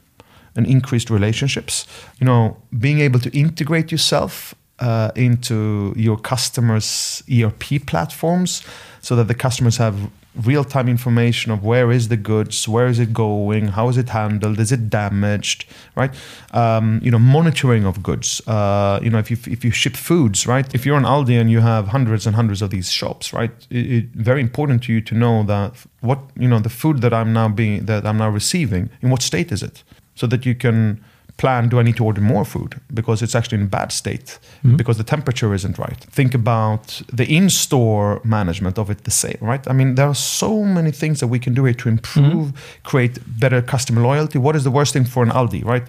[0.55, 1.87] and increased relationships.
[2.19, 8.63] You know being able to integrate yourself uh, into your customers erp platforms
[9.01, 9.95] so that the customers have
[10.35, 14.59] real-time information of where is the goods where is it going how is it handled
[14.59, 15.65] is it damaged
[15.95, 16.13] right?
[16.51, 18.41] Um, you know monitoring of goods.
[18.47, 20.73] Uh, you know if you if you ship foods right?
[20.73, 23.51] If you're an aldi and you have hundreds and hundreds of these shops right?
[23.69, 27.13] It, it very important to you to know that what you know the food that
[27.13, 29.83] i'm now being that i'm now receiving in what state is it?
[30.15, 31.03] So that you can
[31.37, 32.79] plan do i need to order more food?
[32.93, 34.39] Because it's actually in a bad state
[34.77, 35.99] because the temperature isn't right.
[36.19, 39.67] Think about the in-store management of it the same right?
[39.67, 42.45] I mean there are so many things that we can do here to improve
[42.83, 44.37] create better customer loyalty.
[44.39, 45.87] What is the worst thing for an aldi right?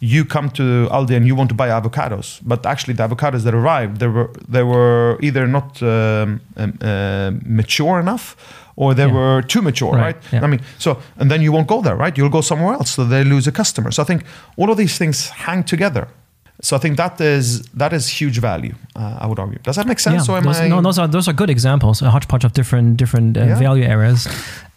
[0.00, 3.54] You come to Aldi and you want to buy avocados, but actually the avocados that
[3.54, 7.30] arrived, they were they were either not um, um, uh,
[7.60, 8.36] mature enough
[8.76, 9.12] or they Yeah.
[9.14, 10.16] were too mature, Right, right?
[10.32, 10.44] yeah.
[10.44, 12.16] I mean, so and then you won't go there, right?
[12.18, 13.90] You'll go somewhere else, so they lose a customer.
[13.92, 14.22] So I think
[14.56, 16.06] all of these things hang together.
[16.62, 18.74] So I think that is that is huge value.
[18.96, 19.58] Uh, I would argue.
[19.64, 20.28] Does that make sense?
[20.28, 20.68] am those, I?
[20.68, 22.02] no, those are those are good examples.
[22.02, 23.58] A hodgepodge of different different uh, Yeah.
[23.58, 24.28] value areas.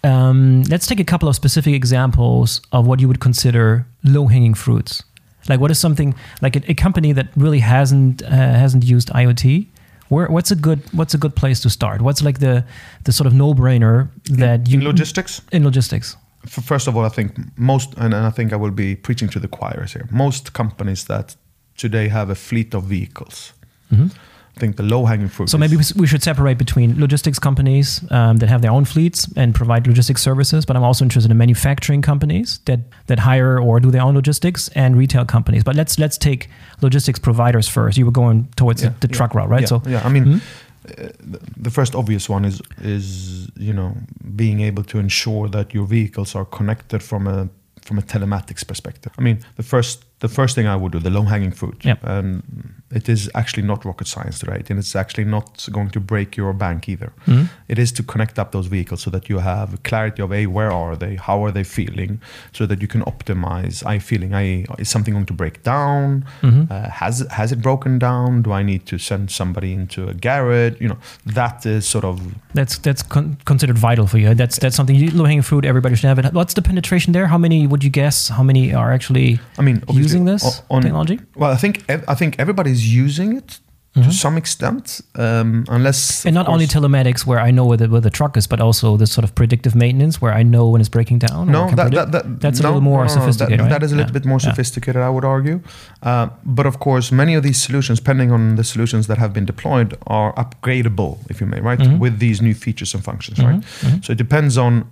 [0.04, 4.56] Um, let's take a couple of specific examples of what you would consider low hanging
[4.56, 5.04] fruits.
[5.50, 8.30] Like, what is something like a, a company that really hasn't uh,
[8.64, 9.68] hasn't used IoT?
[10.10, 12.02] Where, what's a good what's a good place to start?
[12.02, 12.64] What's like the
[13.04, 15.42] the sort of no brainer that you in logistics.
[15.52, 16.18] in logistics?
[16.46, 19.48] First of all, I think most, and I think I will be preaching to the
[19.50, 20.08] choirs here.
[20.12, 21.36] Most companies that
[21.76, 23.54] today have a fleet of vehicles,
[23.92, 24.10] I
[24.58, 25.46] think the low-hanging fruit.
[25.46, 25.52] Mm-hmm.
[25.52, 29.54] So maybe we should separate between logistics companies um, that have their own fleets and
[29.54, 33.92] provide logistics services, but I'm also interested in manufacturing companies that that hire or do
[33.92, 35.64] their own logistics and retail companies.
[35.64, 36.50] But let's let's take
[36.82, 37.98] logistics providers first.
[37.98, 39.62] You were going towards Yeah, the, the yeah, truck route, right?
[39.62, 40.02] Yeah, so yeah.
[40.08, 40.40] I mean, Mhm.
[40.40, 43.92] uh, the- the first obvious one is is you know
[44.36, 47.48] being able to ensure that your vehicles are connected from a
[47.82, 49.12] from a telematics perspective.
[49.20, 51.96] I mean, the first the first thing I would do, the low hanging fruit, Yeah.
[52.04, 52.42] and
[52.90, 54.68] it is actually not rocket science, right?
[54.70, 57.12] And it's actually not going to break your bank either.
[57.28, 57.50] Mhm.
[57.68, 60.72] It is to connect up those vehicles so that you have clarity of a where
[60.72, 62.20] are they, how are they feeling,
[62.54, 63.86] so that you can optimize.
[63.86, 66.24] I feeling I is something going to break down?
[66.42, 66.72] Mhm.
[66.72, 68.42] Uh, has has it broken down?
[68.42, 70.76] Do I need to send somebody into a garage?
[70.82, 70.98] You know,
[71.36, 72.16] that is sort of
[72.54, 74.34] that's that's con- considered vital for you.
[74.34, 75.66] That's that's something low hanging fruit.
[75.66, 76.34] Everybody should have it.
[76.34, 77.28] What's the penetration there?
[77.28, 78.30] How many would you guess?
[78.30, 81.20] How many are actually I mean obviously, using this on, technology?
[81.36, 81.76] Well, I think
[82.14, 83.60] I think everybody's using it
[84.06, 86.28] to some extent, um, unless Mm-hmm.
[86.28, 88.96] And not only telematics, where I know where the, where the truck is, but also
[88.98, 91.52] the sort of predictive maintenance, where I know when it's breaking down.
[91.52, 93.60] No, that, that, that, that's a no, little more no, no, sophisticated.
[93.60, 93.70] That, right?
[93.72, 94.20] that is a little Yeah.
[94.20, 94.50] bit more Yeah.
[94.52, 95.58] sophisticated, I would argue.
[96.04, 99.46] Uh, but of course, many of these solutions, depending on the solutions that have been
[99.46, 101.98] deployed, are upgradable, if you may, right, Mhm.
[101.98, 103.62] with these new features and functions, right?
[103.82, 104.06] mhm.
[104.06, 104.86] So it depends on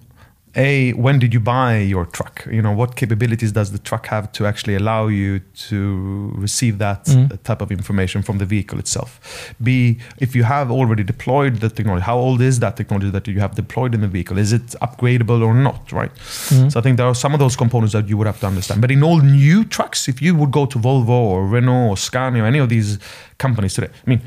[0.56, 2.46] a when did you buy your truck?
[2.52, 5.40] You know, what capabilities does the truck have to actually allow you
[5.70, 9.54] to receive that uh, type of information from the vehicle itself?
[9.62, 13.40] B, if you have already deployed the technology, how old is that technology that you
[13.40, 14.38] have deployed in the vehicle?
[14.38, 15.92] Is it upgradable or not?
[15.92, 16.14] Right.
[16.16, 16.72] Mhm.
[16.72, 18.82] So I think there are some of those components that you would have to understand.
[18.82, 22.44] But in all new trucks, if you would go to Volvo or Renault or Scania
[22.44, 22.98] or any of these
[23.38, 24.22] companies today, I mean,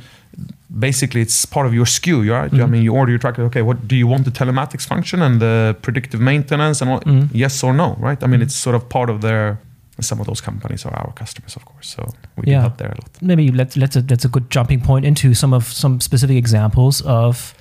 [0.79, 2.53] basically it's part of your SKU, you right?
[2.53, 2.71] I Mhm.
[2.71, 3.39] mean, you order your truck.
[3.39, 7.01] Okay, what do you want the telematics function and the predictive maintenance and all?
[7.01, 7.29] Mhm.
[7.33, 8.23] Yes or no, right?
[8.23, 8.45] I mean, Mhm.
[8.45, 9.59] it's sort of part of their.
[10.01, 11.89] Some of those companies are our customers, of course.
[11.97, 12.03] So
[12.37, 12.59] we Yeah.
[12.59, 13.11] do help there a lot.
[13.21, 17.01] maybe let's let's a, that's a good jumping point into some of some specific examples
[17.03, 17.53] of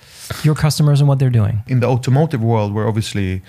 [0.44, 1.56] your customers and what they're doing.
[1.68, 3.42] in the automotive world, we're obviously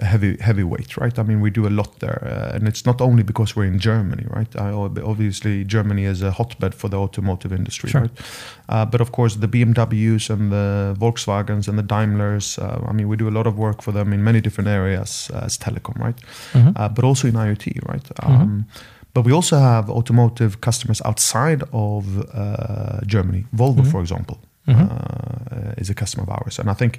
[0.00, 1.18] heavy heavyweight, right?
[1.18, 3.78] I mean, we do a lot there, uh, and it's not only because we're in
[3.78, 4.56] Germany, right?
[4.56, 4.70] I,
[5.02, 8.02] obviously, Germany is a hotbed for the automotive industry, Sure.
[8.02, 8.10] right?
[8.68, 12.58] Uh, but of course, the BMWs and the Volkswagens and the Daimlers.
[12.58, 15.30] Uh, I mean, we do a lot of work for them in many different areas
[15.34, 16.16] uh, as telecom, right?
[16.54, 16.72] Mhm.
[16.76, 18.04] Uh, but also in IoT, right?
[18.22, 18.40] Mhm.
[18.40, 18.64] Um,
[19.14, 23.44] but we also have automotive customers outside of uh, Germany.
[23.56, 23.90] Volvo, Mhm.
[23.90, 24.36] for example,
[24.68, 24.88] Mhm.
[24.90, 26.98] uh, is a customer of ours, and I think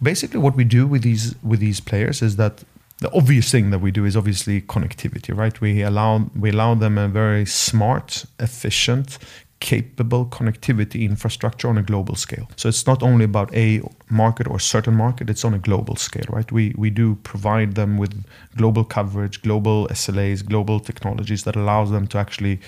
[0.00, 2.64] basically what we do with these with these players is that
[3.00, 5.60] the obvious thing that we do is obviously connectivity, right?
[5.60, 9.18] We allow we allow them a very smart, efficient,
[9.60, 12.46] capable connectivity infrastructure on a global scale.
[12.56, 16.26] So it's not only about a market or certain market; it's on a global scale,
[16.36, 16.50] right?
[16.52, 18.12] We we do provide them with
[18.56, 22.58] global coverage, global SLAs, global technologies that allows them to actually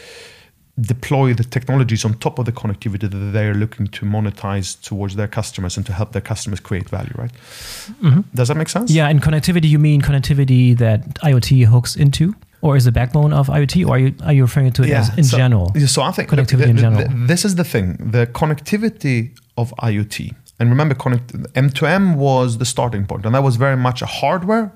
[0.80, 5.28] deploy the technologies on top of the connectivity that they're looking to monetize towards their
[5.28, 7.30] customers and to help their customers create value, right?
[8.02, 8.24] Mhm.
[8.34, 8.90] Does that make sense?
[8.90, 13.48] Yeah, and connectivity, you mean connectivity that IoT hooks into, or is the backbone of
[13.48, 15.72] IoT, or are you are you referring to it as in so, general?
[15.86, 17.06] So I think Connectivity the- in general.
[17.08, 20.32] the- this is the thing: the connectivity of IoT.
[20.58, 24.72] And remember, connect, M2M was the starting point, and that was very much a hardware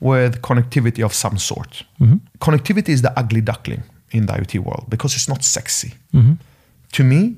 [0.00, 1.82] with connectivity of some sort.
[2.00, 2.20] Mhm.
[2.40, 5.94] Connectivity is the ugly duckling in the IoT world because it's not sexy.
[6.12, 6.38] Mhm.
[6.92, 7.36] To me,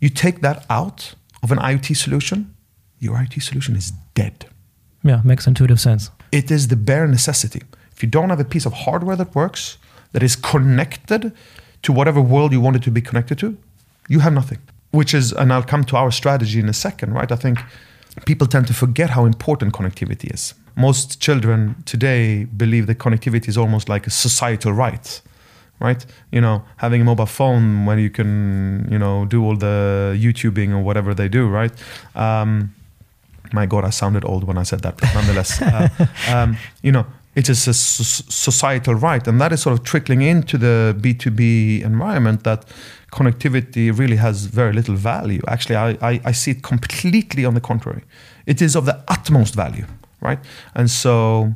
[0.00, 2.54] you take that out of an IoT solution,
[2.98, 4.46] your IoT solution is dead.
[5.02, 6.10] Yeah, makes intuitive sense.
[6.32, 7.62] It is the bare necessity.
[7.92, 9.78] If you don't have a piece of hardware that works,
[10.12, 11.32] that is connected
[11.82, 13.56] to whatever world you want it to be connected to,
[14.08, 14.58] you have nothing.
[14.90, 17.30] Which is, and I'll come to our strategy in a second, right?
[17.30, 17.58] I think
[18.24, 20.54] people tend to forget how important connectivity is.
[20.76, 25.20] Most children today believe that connectivity is almost like a societal right,
[25.80, 26.04] right?
[26.30, 30.70] You know, having a mobile phone when you can, you know, do all the YouTubing
[30.72, 31.72] or whatever they do, right?
[32.14, 32.74] Um,
[33.52, 35.88] my God, I sounded old when I said that, but nonetheless, uh,
[36.28, 40.56] um, you know, it is a societal right, and that is sort of trickling into
[40.56, 42.64] the B2B environment that
[43.12, 45.40] connectivity really has very little value.
[45.48, 48.02] Actually, I, I, I, see it completely on the contrary.
[48.46, 49.86] It is of the utmost value,
[50.20, 50.38] right?
[50.74, 51.54] And so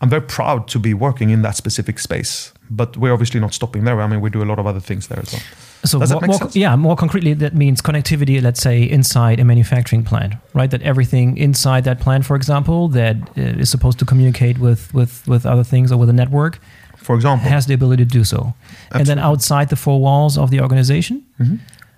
[0.00, 2.52] I'm very proud to be working in that specific space.
[2.70, 4.00] But we're obviously not stopping there.
[4.00, 5.42] I mean, we do a lot of other things there as well.
[5.84, 8.42] So more, more yeah, more concretely, that means connectivity.
[8.42, 10.70] Let's say inside a manufacturing plant, right?
[10.70, 15.46] That everything inside that plant, for example, that uh, supposed to communicate with with with
[15.46, 16.58] other things or with a network,
[16.96, 18.36] for example, has the ability to do so.
[18.36, 18.98] Absolutely.
[18.98, 21.24] And then outside the four walls of the organization.
[21.40, 21.56] Mm-hmm.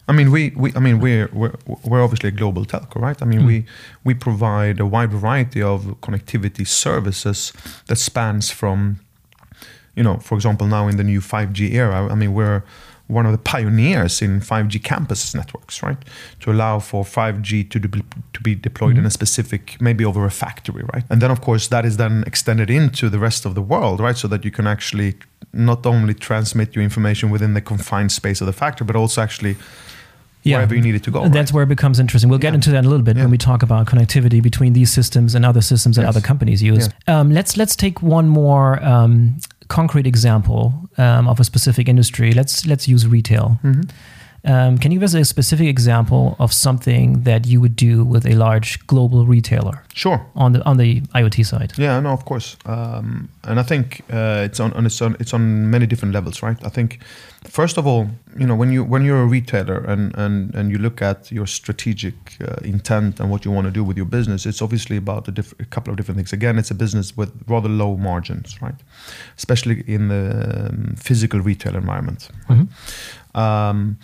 [0.08, 1.54] I mean, we, we I mean, we're, we're,
[1.84, 3.22] we're obviously a global telco, right?
[3.22, 3.46] I mean, mm.
[3.46, 3.64] we,
[4.02, 7.52] we provide a wide variety of connectivity services
[7.86, 8.98] that spans from,
[10.00, 12.62] you know, for example, now in the new 5G era, I mean, we're
[13.08, 15.98] one of the pioneers in 5G campus networks, right?
[16.40, 19.00] To allow for 5G to, de- to be deployed mm-hmm.
[19.00, 21.04] in a specific, maybe over a factory, right?
[21.10, 24.16] And then, of course, that is then extended into the rest of the world, right?
[24.16, 25.16] So that you can actually
[25.52, 29.56] not only transmit your information within the confined space of the factory, but also actually
[30.44, 30.56] yeah.
[30.56, 31.28] wherever you need it to go.
[31.28, 31.52] That's right?
[31.52, 32.30] where it becomes interesting.
[32.30, 32.62] We'll get yeah.
[32.62, 33.24] into that a little bit yeah.
[33.24, 36.08] when we talk about connectivity between these systems and other systems that yes.
[36.08, 36.88] other companies use.
[37.06, 39.36] Um, let's let's take one more um,
[39.70, 42.32] concrete example um, of a specific industry.
[42.32, 43.58] Let's let's use retail.
[43.62, 43.82] Mm-hmm.
[44.42, 48.24] Um, can you give us a specific example of something that you would do with
[48.26, 49.82] a large global retailer?
[49.94, 50.18] Sure.
[50.34, 51.72] On the on the IoT side.
[51.76, 52.56] Yeah, no, of course.
[52.64, 56.42] Um, and I think uh, it's on, on, it's on it's on many different levels,
[56.42, 56.58] right?
[56.64, 57.00] I think
[57.44, 60.78] first of all, you know, when you when you're a retailer and and and you
[60.78, 64.46] look at your strategic uh, intent and what you want to do with your business,
[64.46, 66.32] it's obviously about a, diff- a, couple of different things.
[66.32, 68.74] Again, it's a business with rather low margins, right?
[69.36, 72.28] Especially in the um, physical retail environment.
[72.48, 72.58] Right?
[72.58, 73.40] Mm-hmm.
[73.40, 73.98] Um,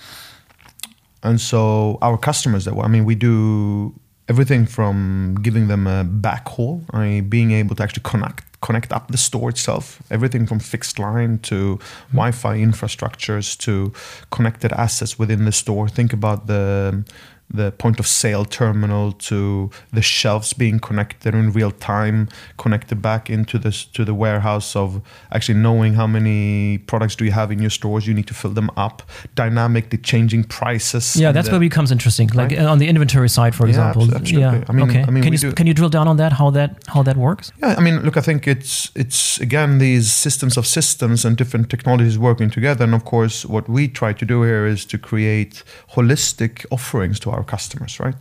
[1.22, 3.94] and so our customers that I mean we do
[4.28, 9.04] everything from giving them a backhaul, I mean, being able to actually connect connect up
[9.08, 12.16] the store itself, everything from fixed line to mm-hmm.
[12.16, 13.92] Wi-Fi infrastructures to
[14.30, 15.88] connected assets within the store.
[15.88, 17.04] Think about the
[17.48, 22.28] the point of sale terminal to the shelves being connected in real time,
[22.58, 25.00] connected back into this to the warehouse of
[25.32, 28.06] actually knowing how many products do you have in your stores.
[28.06, 29.02] You need to fill them up,
[29.34, 31.16] dynamically changing prices.
[31.16, 32.28] Yeah, that's the, where it becomes interesting.
[32.34, 32.60] Like right?
[32.60, 34.06] on the inventory side, for example.
[34.06, 34.58] Yeah, absolutely.
[34.58, 34.64] Yeah.
[34.68, 35.04] I mean, okay.
[35.06, 36.32] I mean, can you do, can you drill down on that?
[36.32, 37.52] How that how that works?
[37.60, 41.70] Yeah, I mean, look, I think it's it's again these systems of systems and different
[41.70, 42.84] technologies working together.
[42.84, 45.62] And of course, what we try to do here is to create
[45.94, 48.16] holistic offerings to our our customers, right?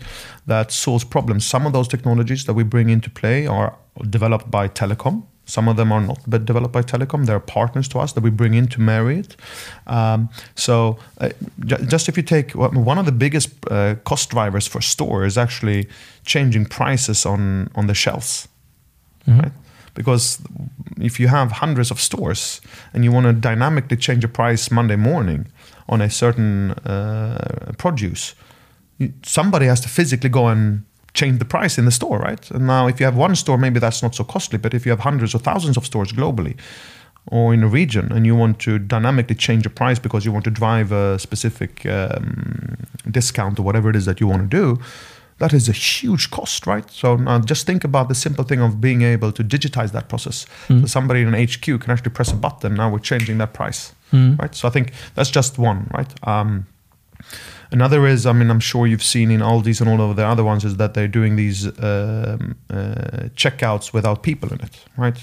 [0.48, 1.46] That solves problems.
[1.46, 3.76] Some of those technologies that we bring into play are
[4.10, 5.24] developed by Telekom.
[5.46, 7.26] Some of them are not but developed by Telekom.
[7.26, 9.36] They're partners to us that we bring in to marry it.
[9.86, 11.30] Um, so, uh,
[11.66, 15.38] j- just if you take one of the biggest uh, cost drivers for store is
[15.38, 15.88] actually
[16.26, 18.48] changing prices on on the shelves,
[19.28, 19.40] mm-hmm.
[19.40, 19.52] right?
[19.94, 20.40] Because
[21.00, 22.62] if you have hundreds of stores
[22.94, 25.48] and you want to dynamically change a price Monday morning
[25.88, 28.36] on a certain uh, produce,
[29.24, 32.52] somebody has to physically go and change the price in the store, right?
[32.52, 34.60] And now, if you have one store, maybe that's not so costly.
[34.60, 36.58] But if you have hundreds or thousands of stores globally
[37.28, 40.46] or in a region and you want to dynamically change a price because you want
[40.46, 42.78] to drive a specific um,
[43.10, 44.80] discount or whatever it is that you want to do,
[45.40, 46.90] that is a huge cost, right?
[46.92, 50.46] So now just think about the simple thing of being able to digitize that process.
[50.68, 50.82] Mm.
[50.82, 52.76] So somebody in an HQ can actually press a button.
[52.76, 54.40] Now we're changing that price, mm.
[54.40, 54.54] right?
[54.54, 56.28] So I think that's just one, right?
[56.28, 56.68] Um,
[57.72, 60.44] Another is, I mean, I'm sure you've seen in Aldi's and all of the other
[60.44, 65.18] ones, is that they're doing these um, uh, checkouts without people in it, right?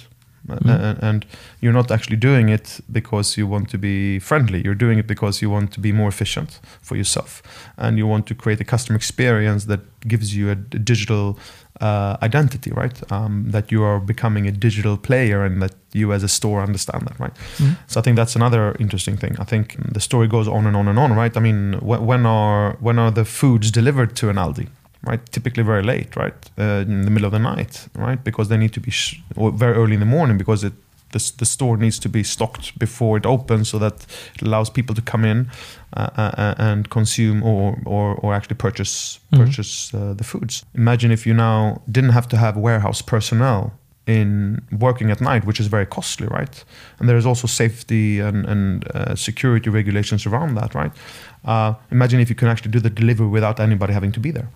[0.48, 0.98] Mm.
[1.02, 1.26] And
[1.61, 4.61] you're not actually doing it because you want to be friendly.
[4.64, 7.42] You're doing it because you want to be more efficient for yourself,
[7.76, 11.38] and you want to create a customer experience that gives you a, a digital
[11.81, 13.12] uh, identity, right?
[13.12, 17.02] Um, that you are becoming a digital player and that you as a store understand
[17.07, 17.35] that, right?
[17.35, 17.72] Mm-hmm.
[17.87, 19.37] So I think that's another interesting thing.
[19.38, 21.37] I think the story goes on and on and on, right?
[21.37, 24.68] I mean, wh- when are when are the foods delivered to an Aldi?
[25.05, 28.57] Right, typically very late, right, uh, in the middle of the night, right, because they
[28.57, 30.74] need to be sh- or very early in the morning because it
[31.12, 34.94] the, the store needs to be stocked before it opens so that it allows people
[34.94, 35.50] to come in
[35.96, 39.44] uh, uh, uh and consume or, or, or actually purchase mm-hmm.
[39.44, 40.64] purchase uh, the foods.
[40.74, 43.72] Imagine if you now didn't have to have warehouse personnel
[44.07, 46.64] in working at night, which is very costly, right?
[46.98, 50.92] And there is also safety and, and uh, security regulations around that, right?
[51.44, 54.48] Uh, imagine if you can actually do the delivery without anybody having to be there.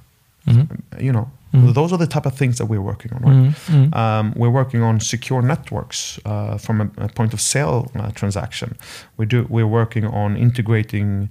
[0.47, 1.01] Mm-hmm.
[1.01, 1.75] You know, Mm.
[1.75, 3.23] Those are the type of things that we're working on.
[3.23, 3.55] Right?
[3.67, 3.97] Mm.
[3.97, 8.77] Um, we're working on secure networks uh, from a, a, point of sale uh, transaction.
[9.17, 9.47] We do.
[9.49, 11.31] We're working on integrating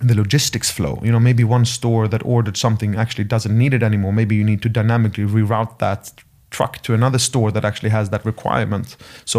[0.00, 1.00] the logistics flow.
[1.02, 4.12] You know, maybe one store that ordered something actually doesn't need it anymore.
[4.12, 6.12] Maybe you need to dynamically reroute that
[6.56, 8.96] truck to another store that actually has that requirement.
[9.24, 9.38] So,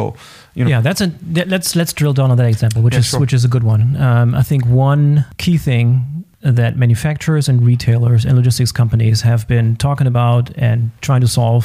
[0.55, 1.07] you know, yeah, that's a
[1.55, 3.19] let's let's drill down on that example, which Yeah, is sure.
[3.19, 3.81] which is a good one.
[4.07, 5.87] Um, I think one key thing
[6.59, 11.63] that manufacturers and retailers and logistics companies have been talking about and trying to solve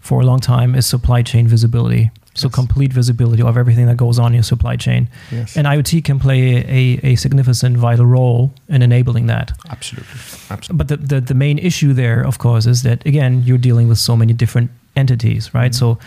[0.00, 2.10] for a long time is supply chain visibility.
[2.36, 2.54] So Yes.
[2.54, 6.18] complete visibility of everything that goes on in your supply chain, yes, and IoT can
[6.18, 6.40] play
[6.80, 9.52] a, a significant vital role in enabling that.
[9.70, 10.18] absolutely,
[10.50, 10.76] absolutely.
[10.78, 13.98] But the, the, the main issue there, of course, is that again you're dealing with
[13.98, 15.74] so many different entities, right?
[15.74, 15.98] So,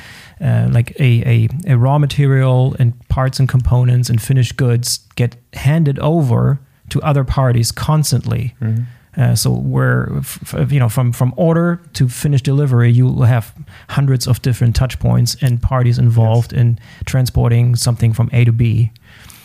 [0.42, 5.36] uh, like a, a, a raw material and parts and components and finished goods get
[5.54, 6.60] handed over
[6.90, 8.54] to other parties constantly.
[8.62, 8.86] Mhm.
[9.18, 13.26] Uh, so where f- f- you know from from order to finished delivery, you will
[13.26, 13.52] have
[13.90, 18.92] hundreds of different touch points and parties involved in transporting something from A to B.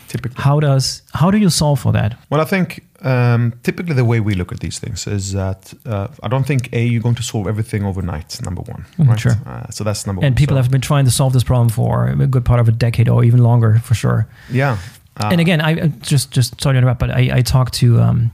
[0.09, 0.43] Typically.
[0.43, 2.19] How does how do you solve for that?
[2.29, 6.07] Well, I think um, typically the way we look at these things is that uh,
[6.23, 8.41] I don't think a you're going to solve everything overnight.
[8.43, 9.21] Number one, Mhm, right?
[9.21, 9.37] sure.
[9.47, 10.27] Uh, so that's number And one.
[10.29, 12.69] And people So, have been trying to solve this problem for a good part of
[12.69, 14.27] a decade or even longer, for sure.
[14.51, 14.77] yeah.
[15.17, 17.87] Uh, and again, I uh, just just sorry to interrupt, but I, I talked to
[18.01, 18.31] um,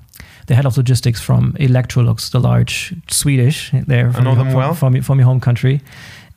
[0.46, 4.56] the head of logistics from Electrolux, the large Swedish there from, know your- them from,
[4.60, 4.74] well.
[4.74, 5.80] from, from your home country,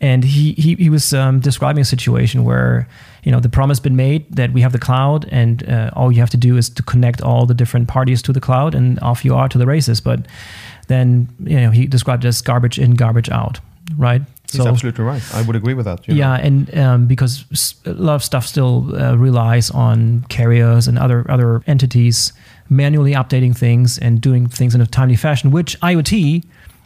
[0.02, 2.88] and he he, he was um, describing a situation where
[3.24, 6.20] you know the promise been made that we have the cloud and uh, all you
[6.20, 9.24] have to do is to connect all the different parties to the cloud and off
[9.24, 10.02] you are to the races.
[10.02, 10.26] But
[10.88, 13.60] then you know he described it as garbage in, garbage out,
[13.96, 14.24] right?
[14.52, 15.22] he's absolutely right.
[15.34, 16.08] I would agree with that.
[16.14, 16.20] know.
[16.20, 17.46] Yeah, and um, because
[17.86, 22.34] a lot of stuff still uh, relies on carriers and other other entities
[22.70, 25.52] manually updating things and doing things in a timely fashion.
[25.52, 26.44] Which IoT,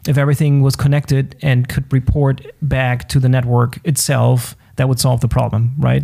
[0.08, 5.20] if everything was connected and could report back to the network itself, that would solve
[5.20, 6.02] the problem, right?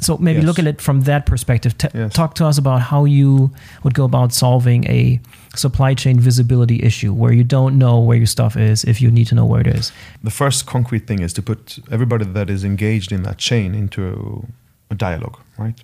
[0.00, 0.46] So maybe Yes.
[0.46, 1.76] look at it from that perspective.
[1.78, 2.12] T- Yes.
[2.12, 3.50] Talk to us about how you
[3.82, 5.20] would go about solving a
[5.56, 9.26] supply chain visibility issue where you don't know where your stuff is if you need
[9.28, 9.92] to know where it is.
[10.22, 14.46] The first concrete thing is to put everybody that is engaged in that chain into
[14.90, 15.74] a dialogue, right?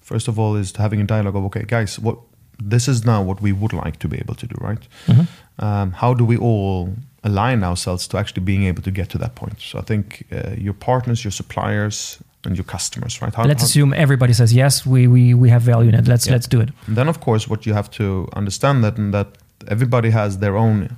[0.00, 2.18] First of all, is having a dialogue of okay, guys, what
[2.62, 4.82] this is now what we would like to be able to do, right?
[5.06, 5.26] Mhm.
[5.58, 6.94] Um, how do we all
[7.24, 9.56] align ourselves to actually being able to get to that point?
[9.60, 13.34] So I think uh, your partners, your suppliers, and your customers, right?
[13.34, 14.86] How, Let's how- assume everybody says yes.
[14.86, 16.06] We we, we have value in it.
[16.08, 16.34] Let's Yeah.
[16.34, 16.68] let's do it.
[16.86, 18.04] And then, of course, what you have to
[18.36, 19.26] understand that and that
[19.68, 20.88] everybody has their own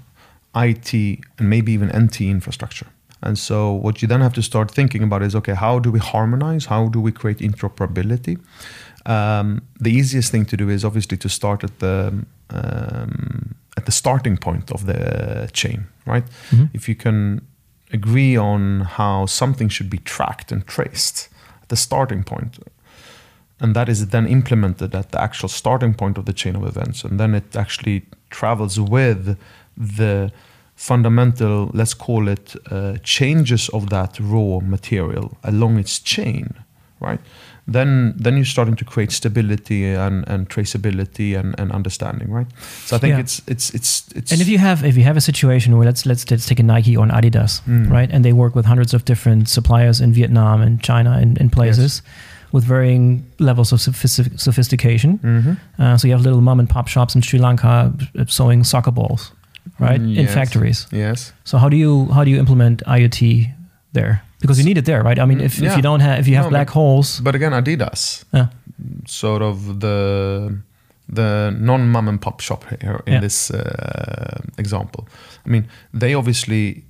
[0.54, 0.92] IT
[1.38, 2.86] and maybe even NT infrastructure.
[3.24, 5.98] And so, what you then have to start thinking about is okay, how do we
[6.00, 6.66] harmonize?
[6.66, 8.38] How do we create interoperability?
[9.06, 12.12] Um, the easiest thing to do is obviously to start at the
[12.50, 16.24] um, at the starting point of the chain, right?
[16.50, 16.68] Mhm.
[16.72, 17.40] If you can
[17.92, 21.28] agree on how something should be tracked and traced
[21.62, 22.58] at the starting point,
[23.62, 27.04] and that is then implemented at the actual starting point of the chain of events
[27.04, 29.36] and then it actually travels with
[29.76, 30.30] the
[30.74, 36.54] fundamental let's call it uh, changes of that raw material along its chain
[37.00, 37.20] right
[37.66, 42.46] then then you're starting to create stability and, and traceability and, and understanding right
[42.86, 43.20] so i think Yeah.
[43.20, 46.04] it's it's it's it's And if you have if you have a situation where let's
[46.06, 47.90] let's let's take a Nike or an Adidas, Mm.
[47.90, 48.10] right?
[48.14, 52.02] And they work with hundreds of different suppliers in Vietnam and China and, and places
[52.52, 55.18] with varying levels of sophistic- sophistication.
[55.22, 55.56] Mhm.
[55.78, 57.68] Uh, so you have little mom and pop shops in Sri Lanka
[58.18, 59.32] uh, sewing soccer balls,
[59.80, 60.00] right?
[60.00, 60.34] In Yes.
[60.34, 60.86] factories.
[60.92, 63.48] yes So how do you how do you implement IoT
[63.92, 64.22] there?
[64.42, 65.18] Because you need it there, right?
[65.18, 67.34] I mean, if, if you don't have if you have No, black but- holes, but
[67.34, 68.46] again adidas yeah,
[69.06, 69.98] sort of the
[71.14, 73.20] the non mom and pop shop here in Yeah.
[73.20, 75.02] this uh, example.
[75.46, 75.64] I mean,
[76.00, 76.82] they obviously,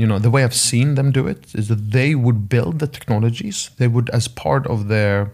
[0.00, 2.86] you know, the way I've seen them do it is that they would build the
[2.86, 3.70] technologies.
[3.76, 5.30] They would, as part of their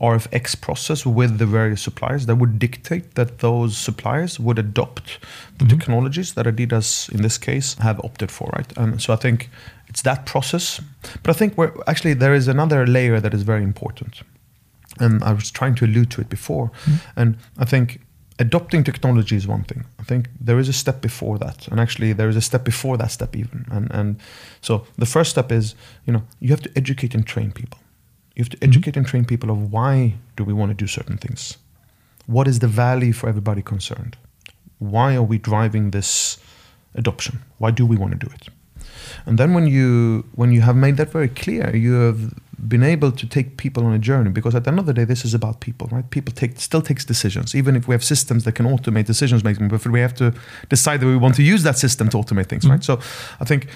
[0.00, 5.18] RFX process with the various suppliers, they would dictate that those suppliers would adopt
[5.58, 8.72] the technologies that Adidas, in this case, have opted for, right?
[8.76, 9.48] And so I think
[9.92, 10.80] it's that process.
[11.22, 14.22] But I think we're actually there is another layer that is very important
[15.00, 16.68] and I was trying to allude to it before.
[16.68, 17.20] Mm-hmm.
[17.20, 18.00] And I think
[18.38, 19.84] adopting technology is one thing.
[19.98, 22.96] I think there is a step before that, and actually there is a step before
[22.98, 23.66] that step even.
[23.70, 24.20] And and
[24.60, 25.74] so the first step is
[26.06, 27.78] you know you have to educate and train people.
[28.34, 28.70] You have to mm-hmm.
[28.70, 31.58] educate and train people of why do we want to do certain things.
[32.26, 34.16] What is the value for everybody concerned?
[34.78, 36.38] Why are we driving this
[36.94, 37.40] adoption?
[37.58, 38.48] Why do we want to do it?
[39.26, 42.34] And then when you when you have made that very clear, you have
[42.68, 45.04] been able to take people on a journey because at the end of the day,
[45.04, 46.08] this is about people, right?
[46.10, 49.68] People take still takes decisions, even if we have systems that can automate decisions making.
[49.68, 50.32] But we have to
[50.68, 52.84] decide that we want to use that system to automate things, right?
[52.84, 52.98] So
[53.40, 53.66] I think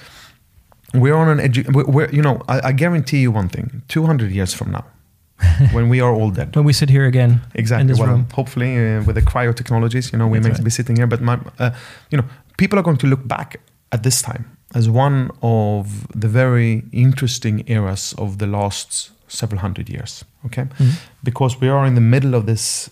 [0.94, 4.06] we're on an edu- we're, we're you know I, I guarantee you one thing: two
[4.06, 4.84] hundred years from now,
[5.72, 7.82] when we are all dead, when we sit here again Exactly.
[7.82, 8.26] in this well, room.
[8.34, 10.64] hopefully uh, with the cryo technologies, you know, we That's may right.
[10.64, 11.70] be sitting here, but my, uh,
[12.10, 12.24] you know,
[12.56, 13.60] people are going to look back
[13.96, 14.44] at this time
[14.78, 15.84] as one of
[16.22, 20.24] the very interesting eras of the last several hundred years.
[20.46, 20.90] Okay, Mm-hmm.
[21.24, 22.90] because we are in the middle of this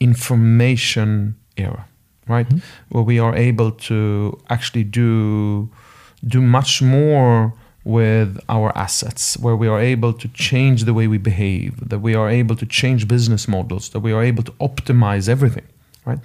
[0.00, 1.84] information era,
[2.28, 2.48] right?
[2.48, 2.60] Mhm.
[2.88, 3.98] Where we are able to
[4.48, 5.68] actually do
[6.28, 7.52] do much more
[7.84, 12.14] with our assets, where we are able to change the way we behave, that we
[12.16, 15.64] are able to change business models, that we are able to optimize everything,
[16.06, 16.18] right?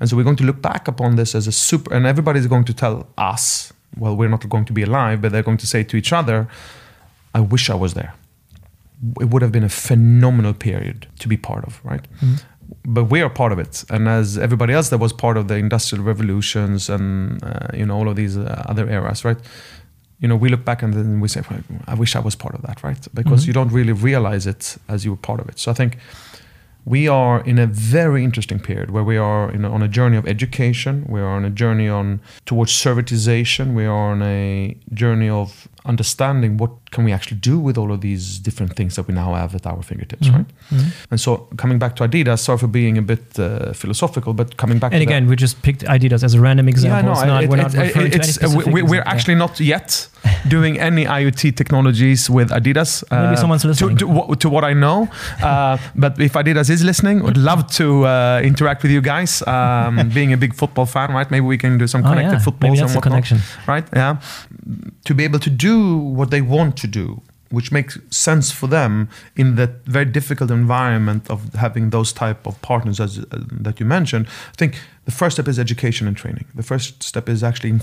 [0.00, 2.64] And so we're going to look back upon this as a super, and everybody's going
[2.64, 5.84] to tell us, well, we're not going to be alive, but they're going to say
[5.84, 6.48] to each other,
[7.34, 8.12] I wish I was there.
[9.20, 12.04] It would have been a phenomenal period to be part of, right?
[12.84, 15.54] But we are part of it, and as everybody else that was part of the
[15.54, 19.36] industrial revolutions and uh, you know all of these uh, other eras, right?
[20.18, 22.54] You know, we look back and then we say, well, "I wish I was part
[22.56, 23.06] of that," right?
[23.14, 23.46] Because Mhm.
[23.48, 25.58] you don't really realize it as you were part of it.
[25.60, 25.98] So I think
[26.86, 30.26] we are in a very interesting period where we are a, on a journey of
[30.26, 31.04] education.
[31.08, 33.74] We are on a journey on towards servitization.
[33.74, 38.00] We are on a journey of understanding what can we actually do with all of
[38.00, 40.34] these different things that we now have at our fingertips, Mhm.
[40.36, 40.46] right?
[40.72, 40.86] Mhm.
[41.10, 44.78] And so coming back to Adidas, sorry for being a bit uh, philosophical, but coming
[44.78, 47.12] back And to that- again, we just picked Adidas as a random example.
[47.12, 49.12] it's not, it- we're not it- referring to any uh, we- specific we- We're example.
[49.12, 50.08] actually not yet
[50.54, 52.90] doing any IoT technologies with Adidas.
[53.10, 53.96] Maybe someone's to, listening.
[54.02, 54.98] To, wha- to what I know,
[55.42, 59.42] uh, but if Adidas is listening, would love to uh, interact with you guys.
[59.46, 61.28] Um, being a big football fan, right?
[61.30, 62.44] Maybe we can do some Oh, connected yeah.
[62.46, 63.38] footballs and whatnot, connection.
[63.72, 63.86] right?
[63.94, 64.16] Yeah,
[65.08, 67.22] to be able to do what they want to do.
[67.48, 72.60] Which makes sense for them in that very difficult environment of having those type of
[72.60, 73.24] partners as uh,
[73.64, 74.26] that you mentioned.
[74.26, 76.46] I think the first step is education and training.
[76.56, 77.78] The first step is actually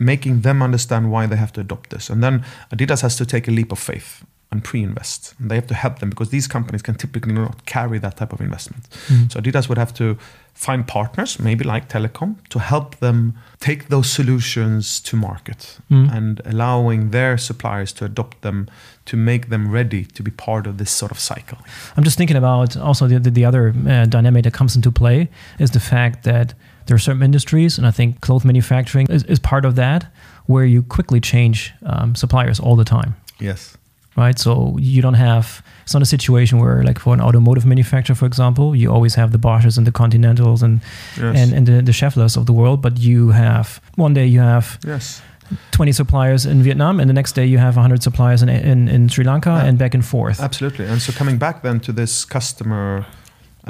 [0.00, 3.46] making them understand why they have to adopt this, and then Adidas has to take
[3.46, 4.24] a leap of faith
[4.56, 5.34] and pre-invest.
[5.38, 8.32] And they have to help them because these companies can typically not carry that type
[8.32, 8.82] of investment.
[9.08, 9.30] Mm.
[9.32, 10.16] So Adidas would have to
[10.54, 16.08] find partners, maybe like Telekom, to help them take those solutions to market Mm.
[16.16, 18.66] and allowing their suppliers to adopt them
[19.04, 21.58] to make them ready to be part of this sort of cycle.
[21.96, 25.28] I'm just thinking about also the, the, the other uh, dynamic that comes into play
[25.58, 26.54] is the fact that
[26.86, 30.06] there are certain industries, and I think cloth manufacturing is, is part of that,
[30.46, 33.76] where you quickly change um, suppliers all the time, Yes.
[34.16, 34.38] Right?
[34.38, 38.26] So you don't have, it's not a situation where, like for an automotive manufacturer, for
[38.26, 40.80] example, you always have the Bosches and the Continentals and,
[41.16, 41.36] Yes.
[41.36, 44.78] and, and the, the Schaefflers of the world, but you have, one day you have
[44.86, 45.22] yes.
[45.70, 49.08] 20 suppliers in Vietnam, and the next day you have 100 suppliers in, in, in
[49.08, 49.64] Sri Lanka, Yeah.
[49.68, 50.40] and back and forth.
[50.40, 50.86] Absolutely.
[50.86, 53.06] And so coming back then to this customer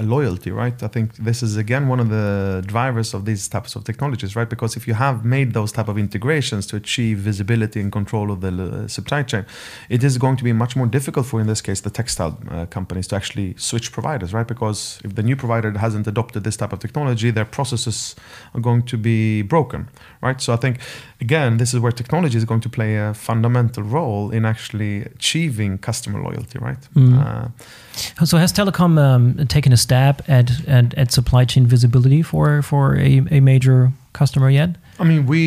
[0.03, 0.83] loyalty, right?
[0.83, 4.49] I think this is again one of the drivers of these types of technologies, right?
[4.49, 8.41] Because if you have made those type of integrations to achieve visibility and control of
[8.41, 9.47] the uh, supply chain,
[9.89, 12.67] it is going to be much more difficult for, in this case, the textile uh,
[12.67, 14.47] companies to actually switch providers, right?
[14.47, 18.15] Because if the new provider hasn't adopted this type of technology, their processes
[18.55, 19.89] are going to be broken,
[20.21, 20.41] right?
[20.41, 20.79] So I think
[21.21, 25.79] again, this is where technology is going to play a fundamental role in actually achieving
[25.79, 26.89] customer loyalty, right?
[26.95, 27.19] Mm.
[27.19, 27.49] Uh,
[28.25, 32.83] So has Telekom um, taken a stab at, at at supply chain visibility for for
[33.09, 33.79] a, a major
[34.13, 34.71] customer yet?
[35.03, 35.43] I mean, we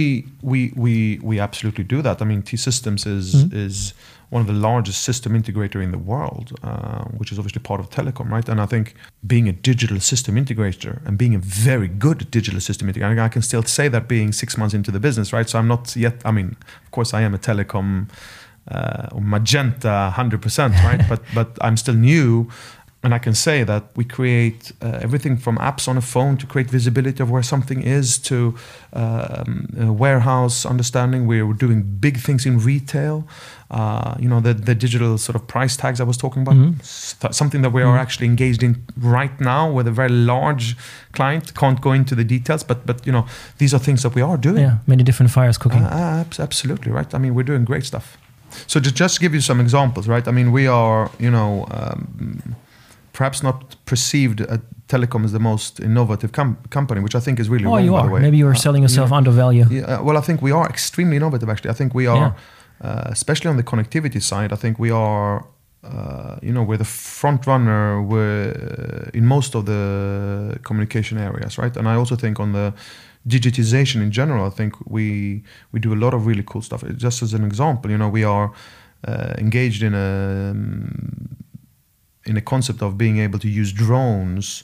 [0.52, 0.94] we we
[1.30, 2.22] we absolutely do that.
[2.22, 3.54] I mean, T Systems is Mhm.
[3.68, 3.94] is
[4.32, 7.90] one of the largest system integrator in the world, uh, which is obviously part of
[7.90, 8.50] Telekom, right?
[8.50, 8.86] And I think
[9.34, 13.42] being a digital system integrator and being a very good digital system integrator, I can
[13.42, 15.50] still say that being six months into the business, right?
[15.50, 16.16] So I'm not yet.
[16.26, 16.48] I mean,
[16.86, 18.08] of course, I am a Telekom
[18.72, 21.02] uh, Magenta 100%, right?
[21.12, 22.48] but but I'm still new.
[23.02, 26.46] And I can say that we create uh, everything from apps on a phone to
[26.46, 28.56] create visibility of where something is to
[28.92, 31.26] um, uh, warehouse understanding.
[31.26, 33.26] We're doing big things in retail.
[33.72, 36.80] Uh, you know, the, the digital sort of price tags I was talking about, Mhm.
[36.82, 38.02] S- something that we are Mhm.
[38.02, 40.76] actually engaged in right now with a very large
[41.14, 41.54] client.
[41.56, 43.26] Can't go into the details, but but you know,
[43.60, 44.64] these are things that we are doing.
[44.64, 45.84] Yeah, many different fires cooking.
[45.84, 47.14] Uh, abs- absolutely right.
[47.14, 48.18] I mean, we're doing great stuff.
[48.68, 50.28] So to just give you some examples, right?
[50.28, 52.56] I mean, we are, you know, um,
[53.20, 57.48] perhaps not perceived at Telekom as the most innovative com- company, which I think is
[57.50, 57.86] really oh, wrong.
[57.86, 58.08] you by are.
[58.08, 58.22] the way.
[58.28, 59.18] Maybe you are Uh, selling yourself yeah.
[59.20, 59.66] under value.
[59.70, 61.50] Yeah, uh, well, I think we are extremely innovative.
[61.54, 62.28] Actually, I think we are,
[62.88, 64.50] uh, especially on the connectivity side.
[64.58, 65.34] I think we are,
[65.92, 67.84] uh, you know, we're the front runner.
[68.14, 69.84] We're uh, in most of the
[70.68, 71.76] communication areas, right?
[71.80, 72.68] And I also think on the
[73.36, 75.08] digitization in general, I think we
[75.74, 76.82] we do a lot of really cool stuff.
[77.06, 78.48] Just as an example, you know, we are
[79.10, 80.10] uh, engaged in a
[80.52, 81.40] um,
[82.30, 84.64] in the concept of being able to use drones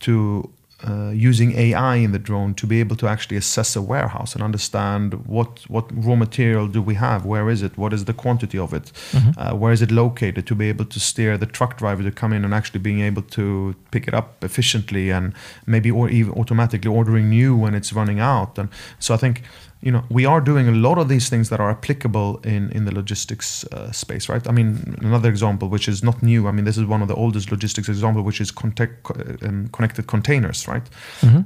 [0.00, 0.50] to
[0.86, 4.42] uh, using AI in the drone to be able to actually assess a warehouse and
[4.44, 8.58] understand what what raw material do we have, where is it, what is the quantity
[8.58, 9.32] of it, Mhm.
[9.38, 12.36] uh, where is it located, to be able to steer the truck driver to come
[12.36, 15.32] in and actually being able to pick it up efficiently and
[15.66, 18.58] maybe or even automatically ordering new when it's running out.
[18.58, 19.42] And so I think
[19.86, 22.86] you know, we are doing a lot of these things that are applicable in, in
[22.86, 24.44] the logistics uh, space, right?
[24.48, 26.48] I mean, another example, which is not new.
[26.48, 29.08] I mean, this is one of the oldest logistics example, which is contact,
[29.42, 30.82] um, connected containers, right?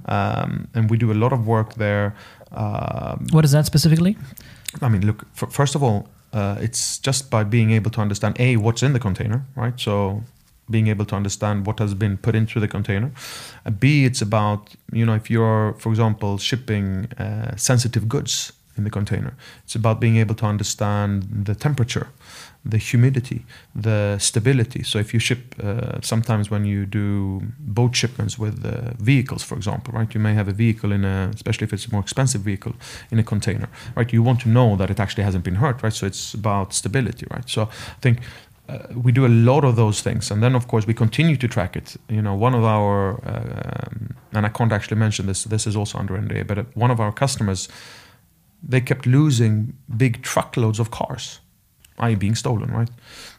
[0.07, 2.15] Um, and we do a lot of work there.
[2.53, 4.17] Um, What is that specifically?
[4.81, 5.27] I mean, look.
[5.35, 8.93] f first of all, uh, it's just by being able to understand a what's in
[8.93, 9.79] the container, right?
[9.81, 10.23] So
[10.71, 13.11] being able to understand what has been put into the container.
[13.67, 18.85] Uh, b it's about you know if you're, for example, shipping uh, sensitive goods in
[18.85, 19.35] the container.
[19.65, 21.13] It's about being able to understand
[21.49, 22.09] the temperature,
[22.65, 23.45] the humidity,
[23.75, 24.83] the stability.
[24.83, 29.57] So if you ship, uh, sometimes when you do boat shipments with uh, vehicles, for
[29.57, 32.43] example, right, you may have a vehicle in a, especially if it's a more expensive
[32.43, 32.75] vehicle,
[33.11, 34.13] in a container, right?
[34.13, 35.93] You want to know that it actually hasn't been hurt, right?
[35.93, 37.49] So it's about stability, right?
[37.49, 38.19] So I think
[38.71, 40.31] uh, we do a lot of those things.
[40.31, 41.97] And then of course we continue to track it.
[42.09, 45.77] You know one of our uh, um, and i can't actually mention this this is
[45.77, 47.69] also under nda but uh, one of our customers
[48.63, 51.41] they kept losing big truckloads of cars
[51.99, 52.15] i.e.
[52.15, 52.91] being stolen right?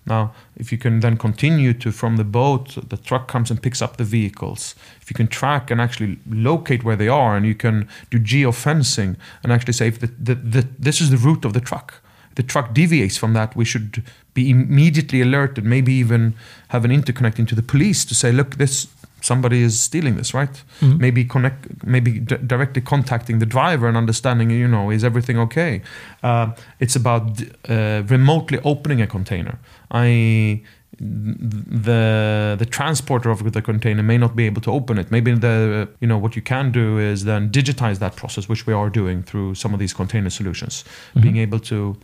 [0.05, 3.81] Now if you can then continue to from the boat the truck comes and picks
[3.81, 4.75] up the vehicles.
[5.01, 9.15] If you can track and actually locate where they are and you can do geofencing
[9.41, 12.00] and actually say if the, the, the, this is the route of the truck
[12.35, 14.03] the truck deviates from that, we should
[14.33, 16.33] be immediately alerted, maybe even
[16.69, 18.87] have an interconnect into the police to say, look, this
[19.23, 20.63] somebody is stealing this, right?
[20.79, 20.97] Mhm.
[20.99, 25.81] Maybe connect, maybe d- directly contacting the driver and understanding, you know, is everything okay?
[26.23, 26.47] Uh,
[26.79, 29.59] it's about uh, remotely opening a container.
[29.91, 30.61] I
[30.99, 35.11] the the transporter of the container may not be able to open it.
[35.11, 38.73] Maybe the you know what you can do is then digitize that process, which we
[38.73, 40.83] are doing through some of these container solutions,
[41.19, 41.97] being able to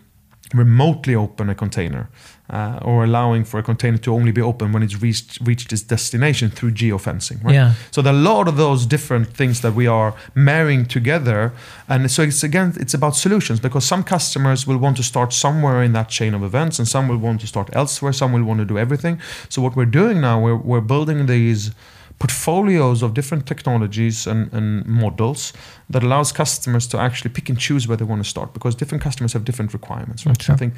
[0.54, 2.08] remotely open a container
[2.50, 5.82] uh, or allowing for a container to only be open when it's reached reached its
[5.84, 7.74] destination through geofencing right Yeah.
[7.92, 11.52] so there are a lot of those different things that we are marrying together
[11.90, 15.84] and so it's again it's about solutions because some customers will want to start somewhere
[15.84, 18.60] in that chain of events and some will want to start elsewhere some will want
[18.60, 19.20] to do everything
[19.50, 21.72] so what we're doing now we're, we're building these
[22.20, 25.54] portfolios of different technologies and, and models
[25.90, 29.04] that allows customers to actually pick and choose where they want to start because different
[29.04, 30.42] customers have different requirements right?
[30.42, 30.74] So i think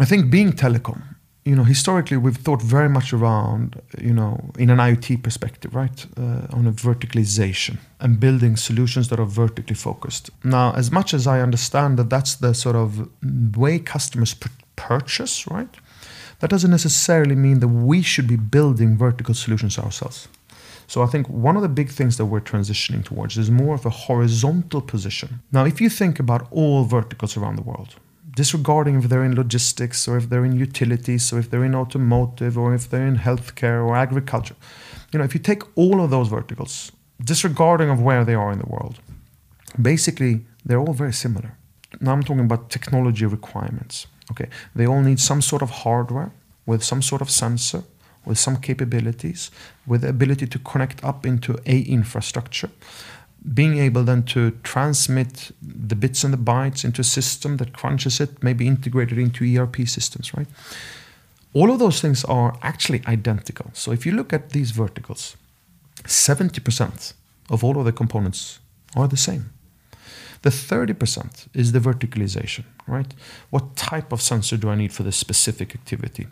[0.00, 1.02] i think being Telekom
[1.44, 6.06] you know historically we've thought very much around you know in an iot perspective right
[6.16, 10.30] uh, on a verticalization and building solutions that are vertically focused.
[10.44, 13.08] Now as much as i understand that that's the sort of
[13.56, 15.76] way customers pur- purchase right
[16.40, 20.28] that doesn't necessarily mean that we should be building vertical solutions ourselves
[20.86, 23.86] so I think one of the big things that we're transitioning towards is more of
[23.86, 25.40] a horizontal position.
[25.50, 27.96] Now, if you think about all verticals around the world,
[28.34, 32.56] disregarding if they're in logistics or if they're in utilities or if they're in automotive
[32.56, 34.56] or if they're in healthcare or agriculture,
[35.12, 38.58] you know, if you take all of those verticals, disregarding of where they are in
[38.58, 39.00] the world,
[39.80, 41.56] basically they're all very similar.
[42.00, 44.06] Now I'm talking about technology requirements.
[44.30, 46.32] Okay, they all need some sort of hardware
[46.64, 47.82] with some sort of sensor
[48.24, 49.50] with some capabilities,
[49.86, 52.70] with the ability to connect up into a infrastructure,
[53.54, 58.20] being able then to transmit the bits and the bytes into a system that crunches
[58.20, 60.46] it, maybe integrated into ERP systems, right?
[61.52, 63.70] All of those things are actually identical.
[63.74, 65.36] So if you look at these verticals,
[66.04, 67.14] 70%
[67.50, 68.60] of all of the components
[68.96, 69.52] are the same.
[70.42, 73.12] The 30% is the verticalization, right?
[73.50, 76.26] What type of sensor do I need for this specific activity?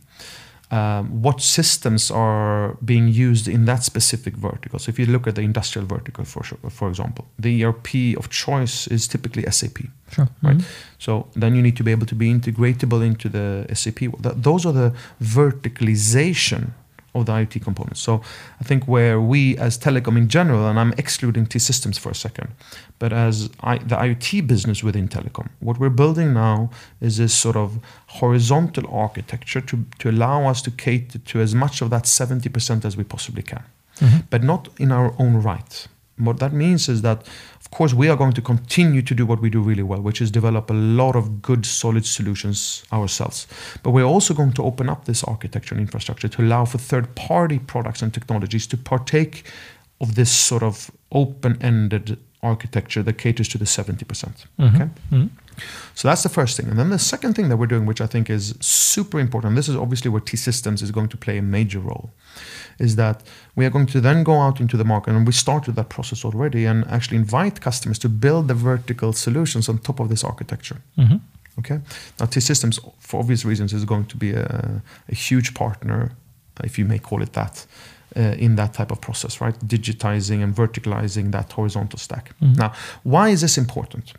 [0.71, 4.79] Um, what systems are being used in that specific vertical.
[4.79, 8.29] So if you look at the industrial vertical, for sure, for example, the ERP of
[8.31, 9.79] choice is typically SAP.
[10.15, 10.29] Sure.
[10.43, 10.57] Right.
[10.59, 10.65] Mhm.
[10.99, 13.99] So then you need to be able to be integratable into the SAP.
[14.23, 16.71] Th- Those are the verticalization
[17.15, 18.01] of the IoT components.
[18.01, 18.21] So
[18.61, 22.15] I think where we as Telekom in general, and I'm excluding T systems for a
[22.15, 22.51] second,
[22.99, 27.57] but as I, the IoT business within Telekom, what we're building now is this sort
[27.57, 32.85] of horizontal architecture to, to allow us to cater to as much of that 70%
[32.85, 33.63] as we possibly can,
[34.01, 34.25] Mhm.
[34.31, 35.89] but not in our own right.
[36.17, 37.27] What that means is that,
[37.73, 40.21] of course, we are going to continue to do what we do really well, which
[40.21, 43.47] is develop a lot of good, solid solutions ourselves.
[43.85, 47.15] But we're also going to open up this architecture and infrastructure to allow for third
[47.15, 49.45] party products and technologies to partake
[50.01, 54.47] of this sort of open ended architecture that caters to the 70%.
[54.59, 54.75] Mhm.
[54.75, 54.89] Okay?
[55.13, 55.29] Mhm.
[55.95, 56.69] So that's the first thing.
[56.69, 59.69] And then the second thing that we're doing, which I think is super important, this
[59.69, 62.11] is obviously where T Systems is going to play a major role,
[62.79, 63.23] is that
[63.57, 66.25] we are going to then go out into the market, and we started that process
[66.25, 70.77] already, and actually invite customers to build the vertical solutions on top of this architecture.
[70.97, 71.21] Mhm.
[71.59, 71.81] Okay.
[72.19, 76.11] Now, T Systems, for obvious reasons, is going to be a, a huge partner,
[76.65, 77.67] if you may call it that,
[78.17, 79.59] uh, in that type of process, right?
[79.67, 82.33] Digitizing and verticalizing that horizontal stack.
[82.41, 82.57] Mhm.
[82.57, 84.13] Now, why is this important?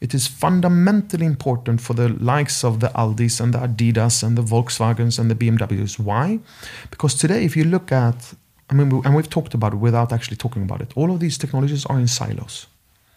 [0.00, 4.42] It is fundamentally important for the likes of the Aldis and the Adidas and the
[4.42, 5.98] Volkswagens and the BMWs.
[5.98, 6.38] Why?
[6.90, 8.34] Because today, if you look at,
[8.70, 11.38] I mean, and we've talked about it without actually talking about it, all of these
[11.38, 12.66] technologies are in silos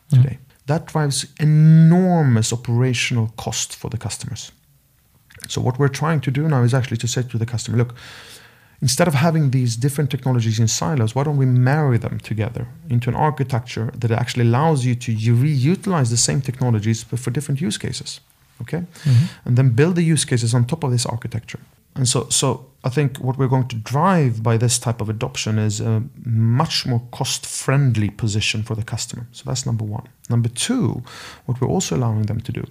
[0.09, 0.37] today.
[0.67, 4.51] That drives enormous operational cost for the customers.
[5.47, 7.95] So, what we're trying to do now is actually to say to the customer, look,
[8.85, 12.63] instead of having these different technologies in silos, why don't we marry them together
[12.95, 15.11] into an architecture that actually allows you to
[15.45, 18.09] reutilize the same technologies but for different use cases?
[18.61, 19.25] Okay, mm-hmm.
[19.45, 21.61] and then build the use cases on top of this architecture.
[21.95, 22.45] And so, so
[22.83, 26.03] I think what we're going to drive by this type of adoption is a
[26.59, 29.25] much more cost-friendly position for the customer.
[29.31, 30.05] So that's number one.
[30.29, 31.03] Number two,
[31.45, 32.63] what we're also allowing them to do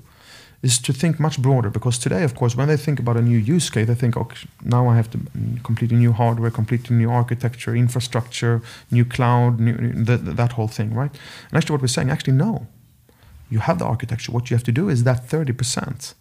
[0.64, 3.36] is to think much broader because today, of course, when they think about a new
[3.36, 5.18] use case, they think, okay, now I have to
[5.62, 9.76] complete a new hardware, complete a new architecture, infrastructure, new cloud, new,
[10.42, 11.12] that whole thing, right?
[11.48, 12.66] And actually, what we're saying, actually, no.
[13.50, 14.32] You have the architecture.
[14.32, 16.14] What you have to do is that 30%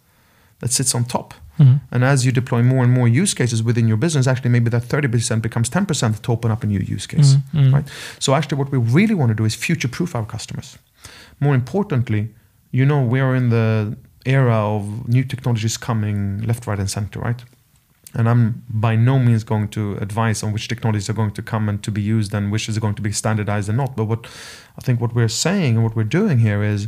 [0.60, 1.34] that sits on top.
[1.58, 1.76] Mm-hmm.
[1.90, 4.82] And as you deploy more and more use cases within your business, actually maybe that
[4.82, 7.34] 30% becomes 10% to open up a new use case.
[7.34, 7.74] Mm-hmm.
[7.74, 7.86] Right?
[8.18, 10.78] So actually what we really want to do is future proof our customers.
[11.40, 12.28] More importantly,
[12.70, 17.20] you know, we are in the era of new technologies coming left, right, and center,
[17.20, 17.44] right?
[18.16, 21.68] And I'm by no means going to advise on which technologies are going to come
[21.68, 23.96] and to be used and which is going to be standardized and not.
[23.96, 24.26] But what
[24.78, 26.86] I think what we're saying and what we're doing here is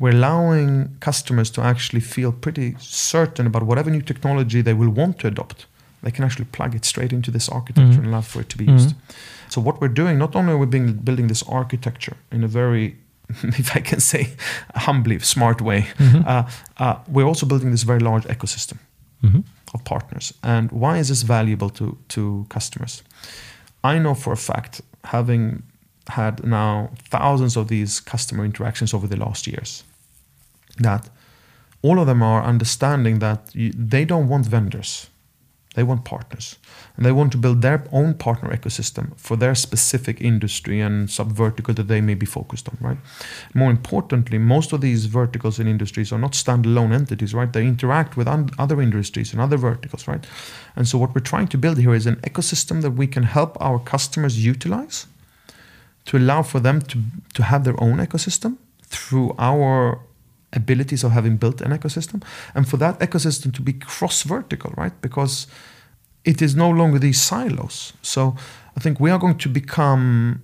[0.00, 5.20] we're allowing customers to actually feel pretty certain about whatever new technology they will want
[5.20, 5.66] to adopt.
[6.02, 8.04] They can actually plug it straight into this architecture mm-hmm.
[8.04, 8.78] and allow for it to be mm-hmm.
[8.78, 8.94] used.
[9.50, 12.96] So what we're doing, not only are we being, building this architecture in a very
[13.42, 14.28] if I can say
[14.74, 15.86] humbly, smart way.
[15.98, 16.22] Mm-hmm.
[16.26, 18.78] Uh, uh, we're also building this very large ecosystem
[19.22, 19.40] mm-hmm.
[19.74, 20.34] of partners.
[20.42, 23.02] And why is this valuable to, to customers?
[23.82, 25.62] I know for a fact, having
[26.08, 29.84] had now thousands of these customer interactions over the last years,
[30.78, 31.08] that
[31.82, 35.08] all of them are understanding that you, they don't want vendors.
[35.74, 36.56] They want partners.
[36.96, 41.30] And they want to build their own partner ecosystem for their specific industry and sub
[41.30, 42.98] vertical that they may be focused on, right?
[43.54, 47.52] More importantly, most of these verticals and industries are not standalone entities, right?
[47.52, 48.26] They interact with
[48.58, 50.26] other industries and other verticals, right?
[50.74, 53.56] And so what we're trying to build here is an ecosystem that we can help
[53.60, 55.06] our customers utilize
[56.06, 56.98] to allow for them to,
[57.34, 60.00] to have their own ecosystem through our
[60.52, 62.22] abilities of having built an ecosystem
[62.54, 65.46] and for that ecosystem to be cross vertical right because
[66.24, 68.34] it is no longer these silos so
[68.76, 70.40] i think we are going to become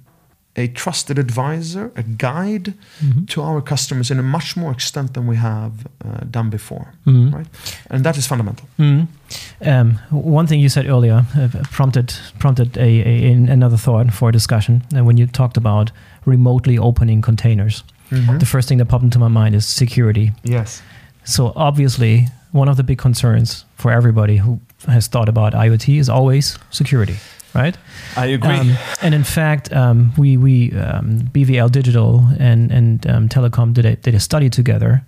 [0.54, 3.24] a trusted advisor a guide mm-hmm.
[3.26, 7.34] to our customers in a much more extent than we have uh, done before mm-hmm.
[7.34, 7.46] right
[7.90, 9.68] and that is fundamental mm-hmm.
[9.68, 14.32] um, one thing you said earlier uh, prompted prompted a, a, another thought for a
[14.32, 15.90] discussion and uh, when you talked about
[16.24, 18.38] remotely opening containers mm-hmm.
[18.38, 20.32] the first thing that popped into my mind is security.
[20.44, 20.82] Yes.
[21.24, 26.08] So obviously, one of the big concerns for everybody who has thought about IoT is
[26.08, 27.16] always security,
[27.54, 27.76] right?
[28.16, 28.50] I agree.
[28.50, 33.84] Um, and in fact, um, we we um, BVL Digital and and um, Telekom did
[33.84, 35.04] a, did a study together.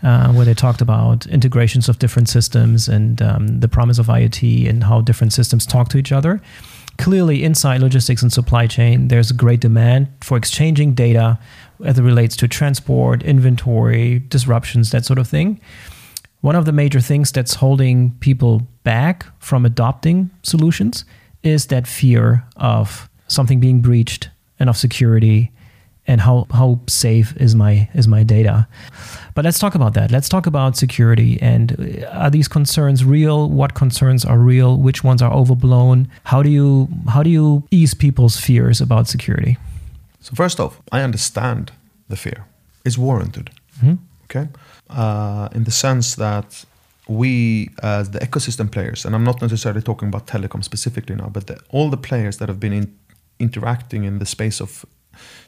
[0.00, 4.68] Uh, where they talked about integrations of different systems and um, the promise of IoT
[4.70, 6.40] and how different systems talk to each other.
[6.98, 11.36] Clearly, inside logistics and supply chain, there's a great demand for exchanging data
[11.84, 15.60] as it relates to transport, inventory, disruptions, that sort of thing.
[16.40, 21.04] One of the major things that's holding people back from adopting solutions
[21.42, 25.50] is that fear of something being breached and of security
[26.06, 28.66] and how, how safe is my is my data.
[29.34, 30.10] But let's talk about that.
[30.10, 33.50] Let's talk about security and uh, are these concerns real?
[33.50, 34.78] What concerns are real?
[34.78, 36.08] Which ones are overblown?
[36.24, 39.58] How do you how do you ease people's fears about security?
[40.20, 41.72] So first off, I understand
[42.08, 42.46] the fear.
[42.84, 43.50] It's warranted.
[43.78, 43.94] Mm-hmm.
[44.24, 44.48] Okay,
[44.90, 46.64] uh, in the sense that
[47.08, 51.46] we, as the ecosystem players, and I'm not necessarily talking about Telekom specifically now, but
[51.46, 52.98] the, all the players that have been in,
[53.38, 54.84] interacting in the space of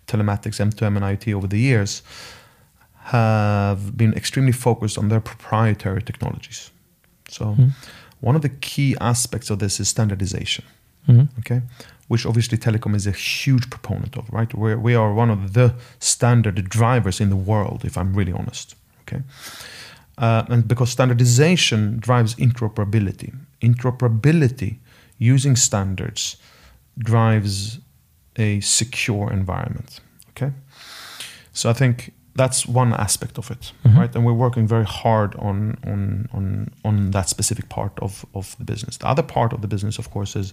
[0.07, 2.03] telematics, M2M, and IoT over the years,
[2.95, 6.71] have been extremely focused on their proprietary technologies.
[7.29, 7.69] So, mm-hmm.
[8.21, 10.65] one of the key aspects of this is standardization.
[11.09, 11.39] Mm-hmm.
[11.41, 11.63] Okay,
[12.11, 14.53] which obviously Telekom is a huge proponent of, right?
[14.53, 18.75] We're, we are one of the standard drivers in the world, if I'm really honest.
[19.03, 19.23] Okay,
[20.19, 23.33] uh, and because standardization drives interoperability,
[23.63, 24.79] interoperability
[25.19, 26.37] using standards
[26.99, 27.79] drives
[28.35, 30.01] a secure environment.
[30.31, 30.53] Okay,
[31.53, 33.99] so I think that's one aspect of it, mm-hmm.
[33.99, 34.13] right?
[34.15, 35.57] And we're working very hard on
[35.93, 36.01] on
[36.37, 36.47] on
[36.89, 38.97] on that specific part of of the business.
[38.97, 40.53] The other part of the business, of course, is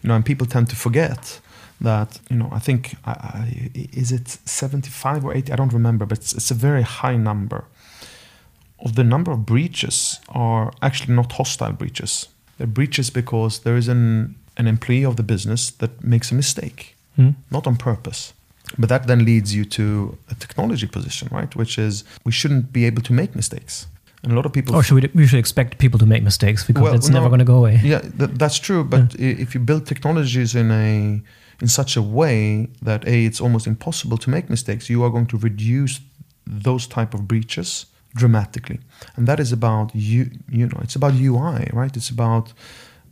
[0.00, 1.40] you know, and people tend to forget
[1.80, 3.70] that you know I think I, I,
[4.02, 7.64] is it 75 or 80 I don't remember but it's, it's, a very high number
[8.78, 13.88] of the number of breaches are actually not hostile breaches they're breaches because there is
[13.88, 17.34] an an employee of the business that makes a mistake mm.
[17.50, 18.32] not on purpose
[18.78, 22.84] but that then leads you to a technology position right which is we shouldn't be
[22.84, 23.86] able to make mistakes
[24.26, 24.74] and a lot of people.
[24.74, 27.28] Or should we, we should expect people to make mistakes because well, it's no, never
[27.28, 27.80] going to go away.
[27.82, 28.82] Yeah, that's true.
[28.82, 29.36] But yeah.
[29.38, 31.22] if you build technologies in a
[31.60, 35.26] in such a way that a it's almost impossible to make mistakes, you are going
[35.26, 36.00] to reduce
[36.44, 37.86] those type of breaches
[38.16, 38.80] dramatically.
[39.16, 40.30] And that is about you.
[40.50, 41.96] You know, it's about UI, right?
[41.96, 42.52] It's about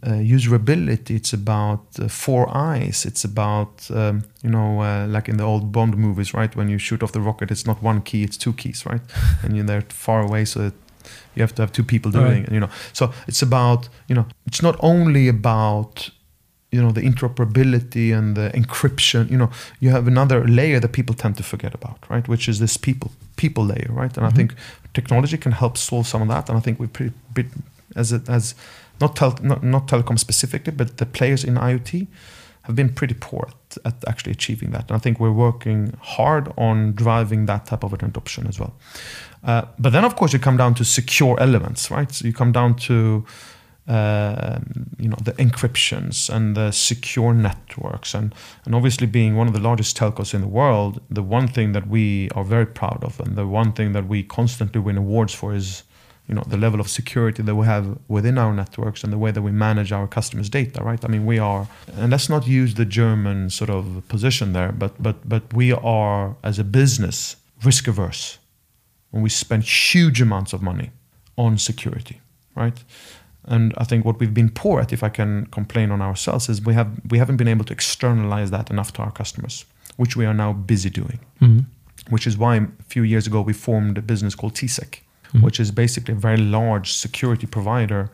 [0.05, 1.17] uh, userability.
[1.17, 3.07] It's about uh, four eyes.
[3.07, 6.55] It's about um, you know uh, like in the old Bond movies, right?
[6.55, 9.01] When you shoot off the rocket, it's not one key, it's two keys, right?
[9.43, 10.73] and you're there far away, so
[11.35, 12.45] you have to have two people doing right.
[12.45, 12.53] it.
[12.53, 16.11] You know, so it's about you know it's not only about
[16.71, 21.15] you know the interoperability and the encryption you know you have another layer that people
[21.15, 24.27] tend to forget about right which is this people people layer right and mm-hmm.
[24.27, 24.55] i think
[24.93, 27.47] technology can help solve some of that and i think we've pretty bit
[27.95, 28.55] as it as
[29.01, 32.07] not, tel- not not Telekom specifically but the players in iot
[32.65, 34.89] have been pretty poor at, at, actually achieving that.
[34.89, 38.75] And i think we're working hard on driving that type of adoption as well.
[39.43, 42.11] Uh, but then of course you come down to secure elements right?
[42.11, 43.25] So you come down to
[43.87, 44.61] uh,
[44.99, 48.15] you know the encryptions and the secure networks.
[48.15, 48.35] And
[48.65, 51.87] and obviously being one of the largest telcos in the world the one thing that
[51.87, 55.55] we are very proud of and the one thing that we constantly win awards for
[55.55, 55.83] is
[56.29, 59.31] you know the level of security that we have within our networks and the way
[59.31, 62.75] that we manage our customers data right i mean we are and let's not use
[62.75, 67.87] the german sort of position there but but but we are as a business risk
[67.89, 68.39] averse
[69.13, 70.91] and we spend huge amounts of money
[71.37, 72.21] on security
[72.55, 72.85] right
[73.47, 76.63] and I think what we've been poor at, if I can complain on ourselves, is
[76.63, 79.65] we have we haven't been able to externalize that enough to our customers,
[79.97, 81.21] which we are now busy doing.
[81.41, 81.61] Mm-hmm.
[82.09, 85.01] Which is why a few years ago we formed a business called TSEC,
[85.35, 85.45] mm-hmm.
[85.45, 88.11] which is basically a very large security provider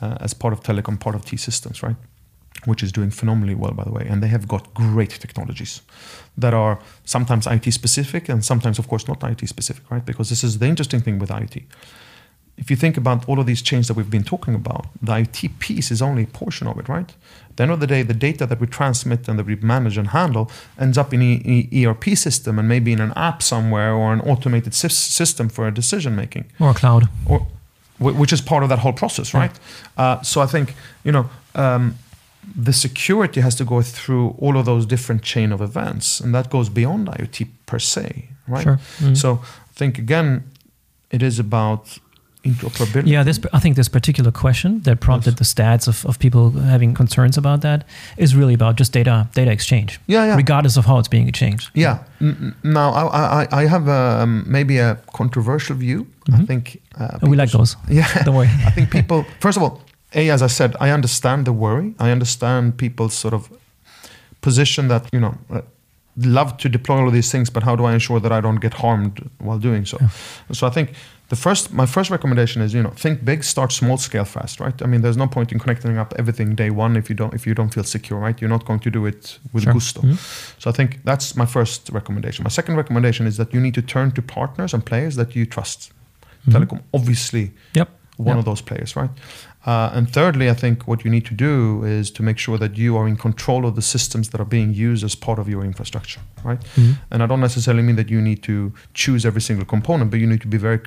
[0.00, 1.96] uh, as part of Telekom, part of T Systems, right?
[2.64, 5.82] Which is doing phenomenally well, by the way, and they have got great technologies
[6.36, 10.04] that are sometimes IT specific and sometimes, of course, not IT specific, right?
[10.04, 11.62] Because this is the interesting thing with IT
[12.58, 15.58] if you think about all of these changes that we've been talking about, the IT
[15.60, 17.14] piece is only a portion of it, right?
[17.58, 19.98] At the end of the day, the data that we transmit and that we manage
[19.98, 20.48] and handle
[20.78, 24.74] ends up in an ERP system and maybe in an app somewhere or an automated
[24.74, 26.44] system for a decision making.
[26.60, 27.08] Or cloud.
[27.26, 27.48] Or,
[27.98, 29.50] which is part of that whole process, right?
[29.96, 30.04] Yeah.
[30.04, 31.96] Uh, so I think, you know, um,
[32.54, 36.50] the security has to go through all of those different chain of events, and that
[36.50, 38.62] goes beyond IoT per se, right?
[38.62, 38.76] Sure.
[38.76, 39.14] Mm-hmm.
[39.14, 40.44] So I think, again,
[41.10, 41.98] it is about
[42.44, 43.08] interoperability.
[43.08, 45.38] Yeah, this I think this particular question that prompted yes.
[45.38, 47.84] the stats of, of people having concerns about that
[48.16, 50.00] is really about just data data exchange.
[50.06, 50.36] Yeah, yeah.
[50.36, 51.70] Regardless of how it's being exchanged.
[51.74, 51.98] Yeah.
[52.62, 56.04] Now I I, I have a, um, maybe a controversial view.
[56.04, 56.42] Mm-hmm.
[56.42, 57.76] I think uh, we like those.
[57.88, 58.24] Yeah.
[58.24, 58.50] Don't worry.
[58.66, 59.80] I think people first of all,
[60.14, 61.94] a as I said, I understand the worry.
[61.98, 63.48] I understand people's sort of
[64.40, 65.34] position that you know.
[65.50, 65.62] Uh,
[66.20, 68.60] love to deploy all of these things, but how do I ensure that I don't
[68.60, 69.98] get harmed while doing so?
[70.00, 70.08] Yeah.
[70.52, 70.90] So I think
[71.28, 74.82] the first my first recommendation is you know think big start small scale fast right
[74.82, 77.46] i mean there's no point in connecting up everything day one if you don't if
[77.46, 79.72] you don't feel secure right you're not going to do it with sure.
[79.72, 80.14] gusto mm-hmm.
[80.58, 83.82] so i think that's my first recommendation my second recommendation is that you need to
[83.82, 86.52] turn to partners and players that you trust mm-hmm.
[86.52, 88.38] Telekom obviously yep one yep.
[88.38, 89.10] of those players right
[89.66, 92.78] uh, and thirdly, I think what you need to do is to make sure that
[92.78, 95.62] you are in control of the systems that are being used as part of your
[95.62, 96.60] infrastructure, right?
[96.76, 96.92] Mm-hmm.
[97.10, 100.26] And I don't necessarily mean that you need to choose every single component, but you
[100.26, 100.80] need to be very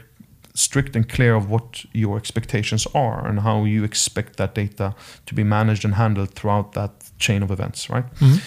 [0.53, 4.93] strict and clear of what your expectations are and how you expect that data
[5.25, 8.05] to be managed and handled throughout that chain of events, right?
[8.15, 8.37] Mm-hmm.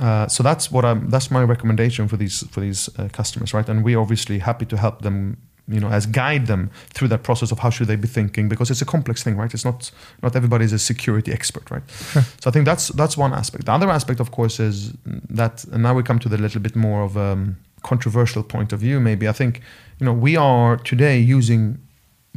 [0.00, 1.08] Uh, so that's what I'm.
[1.08, 3.68] That's my recommendation for these for these uh, customers, right?
[3.68, 5.36] And we're obviously happy to help them,
[5.68, 8.72] you know, as guide them through that process of how should they be thinking because
[8.72, 9.54] it's a complex thing, right?
[9.54, 11.82] It's not not everybody is a security expert, right?
[11.88, 12.22] Sure.
[12.40, 13.66] So I think that's that's one aspect.
[13.66, 14.92] The other aspect, of course, is
[15.30, 17.16] that, and now we come to the little bit more of.
[17.16, 19.60] Um, controversial point of view, maybe I think
[19.98, 21.78] you know we are today using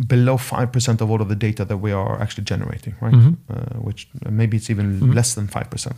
[0.08, 3.14] below five percent of all of the data that we are actually generating, right?
[3.14, 3.34] Mm-hmm.
[3.54, 5.14] Uh, which maybe it's even mm-hmm.
[5.14, 5.98] less than five percent.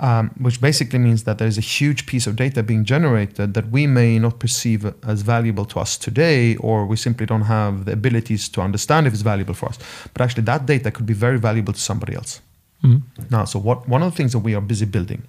[0.00, 3.66] Um, which basically means that there is a huge piece of data being generated that
[3.70, 7.92] we may not perceive as valuable to us today, or we simply don't have the
[7.92, 9.78] abilities to understand if it's valuable for us.
[10.12, 12.40] But actually, that data could be very valuable to somebody else.
[12.82, 13.22] Mm-hmm.
[13.30, 15.22] Now, so what one of the things that we are busy building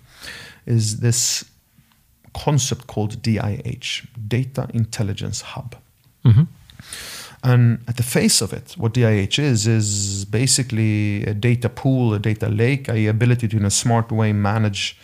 [0.66, 1.46] is this
[2.44, 5.76] concept called DIH, Data Intelligence Hub.
[6.26, 6.44] Mm-hmm.
[7.44, 12.20] And at the face of it, what DIH is, is basically a data pool, a
[12.20, 14.98] data lake, a ability to, in a smart way, manage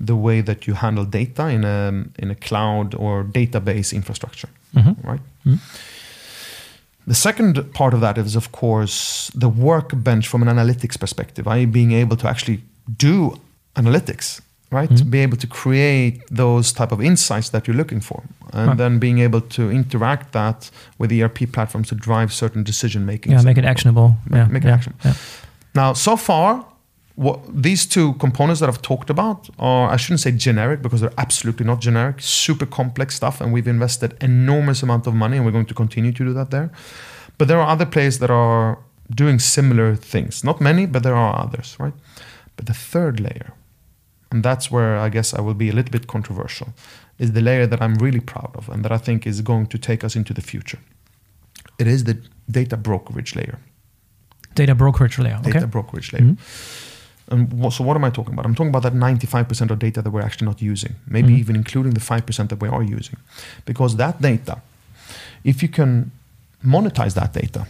[0.00, 4.48] the way that you handle data in a in a cloud or database infrastructure,
[5.04, 5.20] right?
[7.06, 11.46] The second part of that is, of course, the workbench from an analytics perspective.
[11.46, 12.58] i.e., being able to actually
[12.96, 13.38] do
[13.76, 14.40] analytics,
[14.78, 14.90] right?
[15.00, 15.10] Hmm.
[15.10, 18.18] Be able to create those type of insights that you're looking for,
[18.52, 18.76] and Right.
[18.82, 23.32] then being able to interact that with ERP platforms to drive certain decision making.
[23.32, 24.08] Yeah, make it actionable.
[24.28, 25.00] Ma- yeah, make it yeah, actionable.
[25.04, 25.14] yeah.
[25.80, 26.64] Now, so far,
[27.26, 31.18] what these two components that I've talked about are, I shouldn't say generic because they're
[31.26, 35.52] absolutely not generic, super complex stuff, and we've invested enormous amount of money, and we're
[35.58, 36.68] going to continue to do that there.
[37.38, 38.78] But there are other players that are
[39.14, 40.42] doing similar things.
[40.44, 41.94] Not many, but there are others, right?
[42.56, 43.52] But the third layer,
[44.34, 46.68] and that's where I guess I will be a little bit controversial,
[47.18, 49.78] is the layer that I'm really proud of and that I think is going to
[49.78, 50.80] take us into the future.
[51.78, 52.16] It is the
[52.50, 53.58] data brokerage layer
[54.56, 55.38] Data brokerage layer.
[55.40, 55.52] Okay.
[55.52, 56.36] data brokerage layer.
[57.32, 58.44] And wha- so, what am I talking about?
[58.46, 61.38] I'm talking about that 95% of data that we're actually not using, maybe Mhm.
[61.42, 63.16] even including the 5% that we are using.
[63.64, 64.54] Because that data,
[65.52, 66.10] if you can
[66.74, 67.66] monetize that data,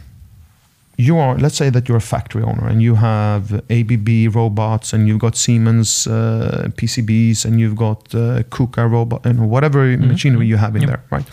[0.97, 5.09] you are, let's say that you're a factory owner and you have ABB robots and
[5.09, 10.57] you've got Siemens uh, PCBs and you've got uh, KUKA robot and whatever machinery you
[10.57, 10.89] have in Yep.
[10.91, 11.27] there, right?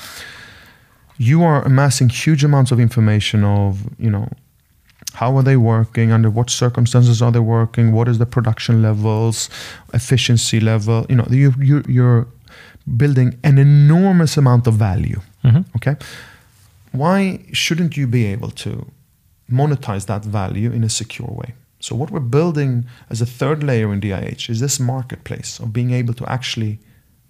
[1.18, 4.28] You are amassing huge amounts of information of, you know,
[5.14, 9.50] how are they working under what circumstances are they working what is the production levels
[9.94, 12.26] efficiency level you know you, you, you're
[12.96, 15.66] building an enormous amount of value Mhm.
[15.76, 15.96] okay
[16.94, 18.86] why shouldn't you be able to
[19.52, 23.92] monetize that value in a secure way so what we're building as a third layer
[23.94, 26.80] in DIH is this marketplace of being able to actually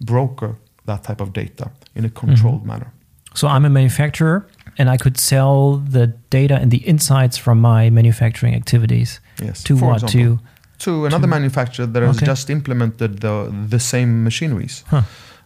[0.00, 2.26] broker that type of data in a mm-hmm.
[2.26, 2.90] controlled manner
[3.34, 4.38] So I'm a manufacturer,
[4.78, 9.76] and I could sell the data and the insights from my manufacturing activities yes to
[9.76, 10.02] for what?
[10.02, 10.36] example.
[10.36, 10.42] To
[10.84, 12.26] to another manufacturer that has Okay.
[12.26, 13.34] just implemented the
[13.70, 14.84] the same machineries.
[14.90, 15.02] Huh.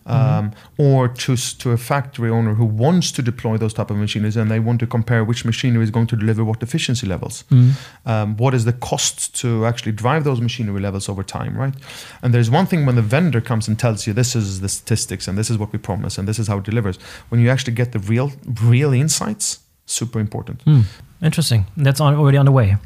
[0.07, 4.37] Um, or to to a factory owner who wants to deploy those type of machineries
[4.37, 7.45] and they want to compare which machinery is going to deliver what efficiency levels.
[7.51, 7.73] Mm.
[8.07, 11.75] Um, what is the cost to actually drive those machinery levels over time, right?
[12.23, 15.27] And there's one thing when the vendor comes and tells you this is the statistics
[15.27, 16.99] and this is what we promise and this is how it delivers.
[17.29, 18.31] When you actually get the real
[18.63, 20.65] real insights, super important.
[20.65, 20.85] Mm.
[21.23, 21.67] Interesting.
[21.77, 22.77] That's on, already on the way.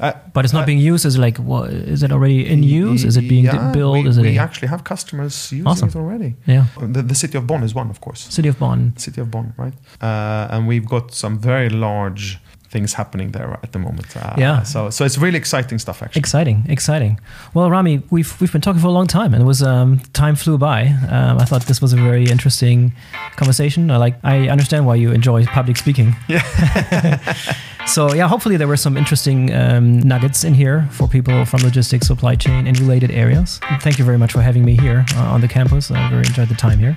[0.00, 1.04] Uh, But it's not uh, being used.
[1.06, 1.70] Is it like what?
[1.70, 3.04] Is it already in use?
[3.04, 3.94] Is it being Yeah, built?
[4.04, 4.22] We, is it?
[4.22, 5.88] we actually have customers using Awesome.
[5.88, 6.34] it already.
[6.46, 6.66] yeah.
[6.80, 8.20] The, the city of Bonn is one, of course.
[8.30, 8.92] City of Bonn.
[8.96, 9.74] City of Bonn, right?
[10.00, 12.38] Uh, and we've got some very large
[12.70, 14.16] things happening there at the moment.
[14.16, 14.62] Uh, Yeah.
[14.62, 16.20] So, so it's really exciting stuff, actually.
[16.20, 17.18] Exciting, exciting.
[17.54, 20.36] Well, Rami, we've we've been talking for a long time, and it was um, time
[20.36, 20.86] flew by.
[21.10, 22.92] Um, I thought this was a very interesting
[23.36, 23.90] conversation.
[23.90, 24.14] I like.
[24.24, 26.14] I understand why you enjoy public speaking.
[26.28, 26.42] Yeah.
[27.86, 32.06] so yeah, hopefully there were some interesting um, nuggets in here for people from logistics,
[32.06, 33.60] supply chain, and related areas.
[33.80, 35.90] Thank you very much for having me here uh, on the campus.
[35.90, 36.94] I very enjoyed the time here.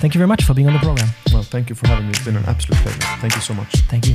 [0.00, 1.08] Thank you very much for being on the program.
[1.32, 2.10] well, thank you for having me.
[2.10, 3.00] It's been an absolute pleasure.
[3.20, 3.72] Thank you so much.
[3.90, 4.14] Thank you.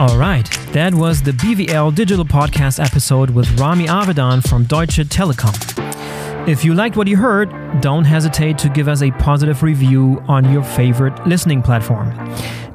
[0.00, 5.54] All right, that was the BVL Digital Podcast episode with Rami Avidan from Deutsche Telekom.
[6.48, 7.50] If you liked what you heard,
[7.82, 12.08] don't hesitate to give us a positive review on your favorite listening platform.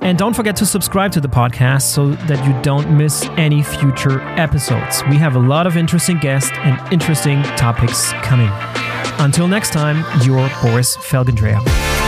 [0.01, 4.21] And don't forget to subscribe to the podcast so that you don't miss any future
[4.37, 5.01] episodes.
[5.09, 8.51] We have a lot of interesting guests and interesting topics coming.
[9.17, 12.04] Until next time, your Boris Felgendreher.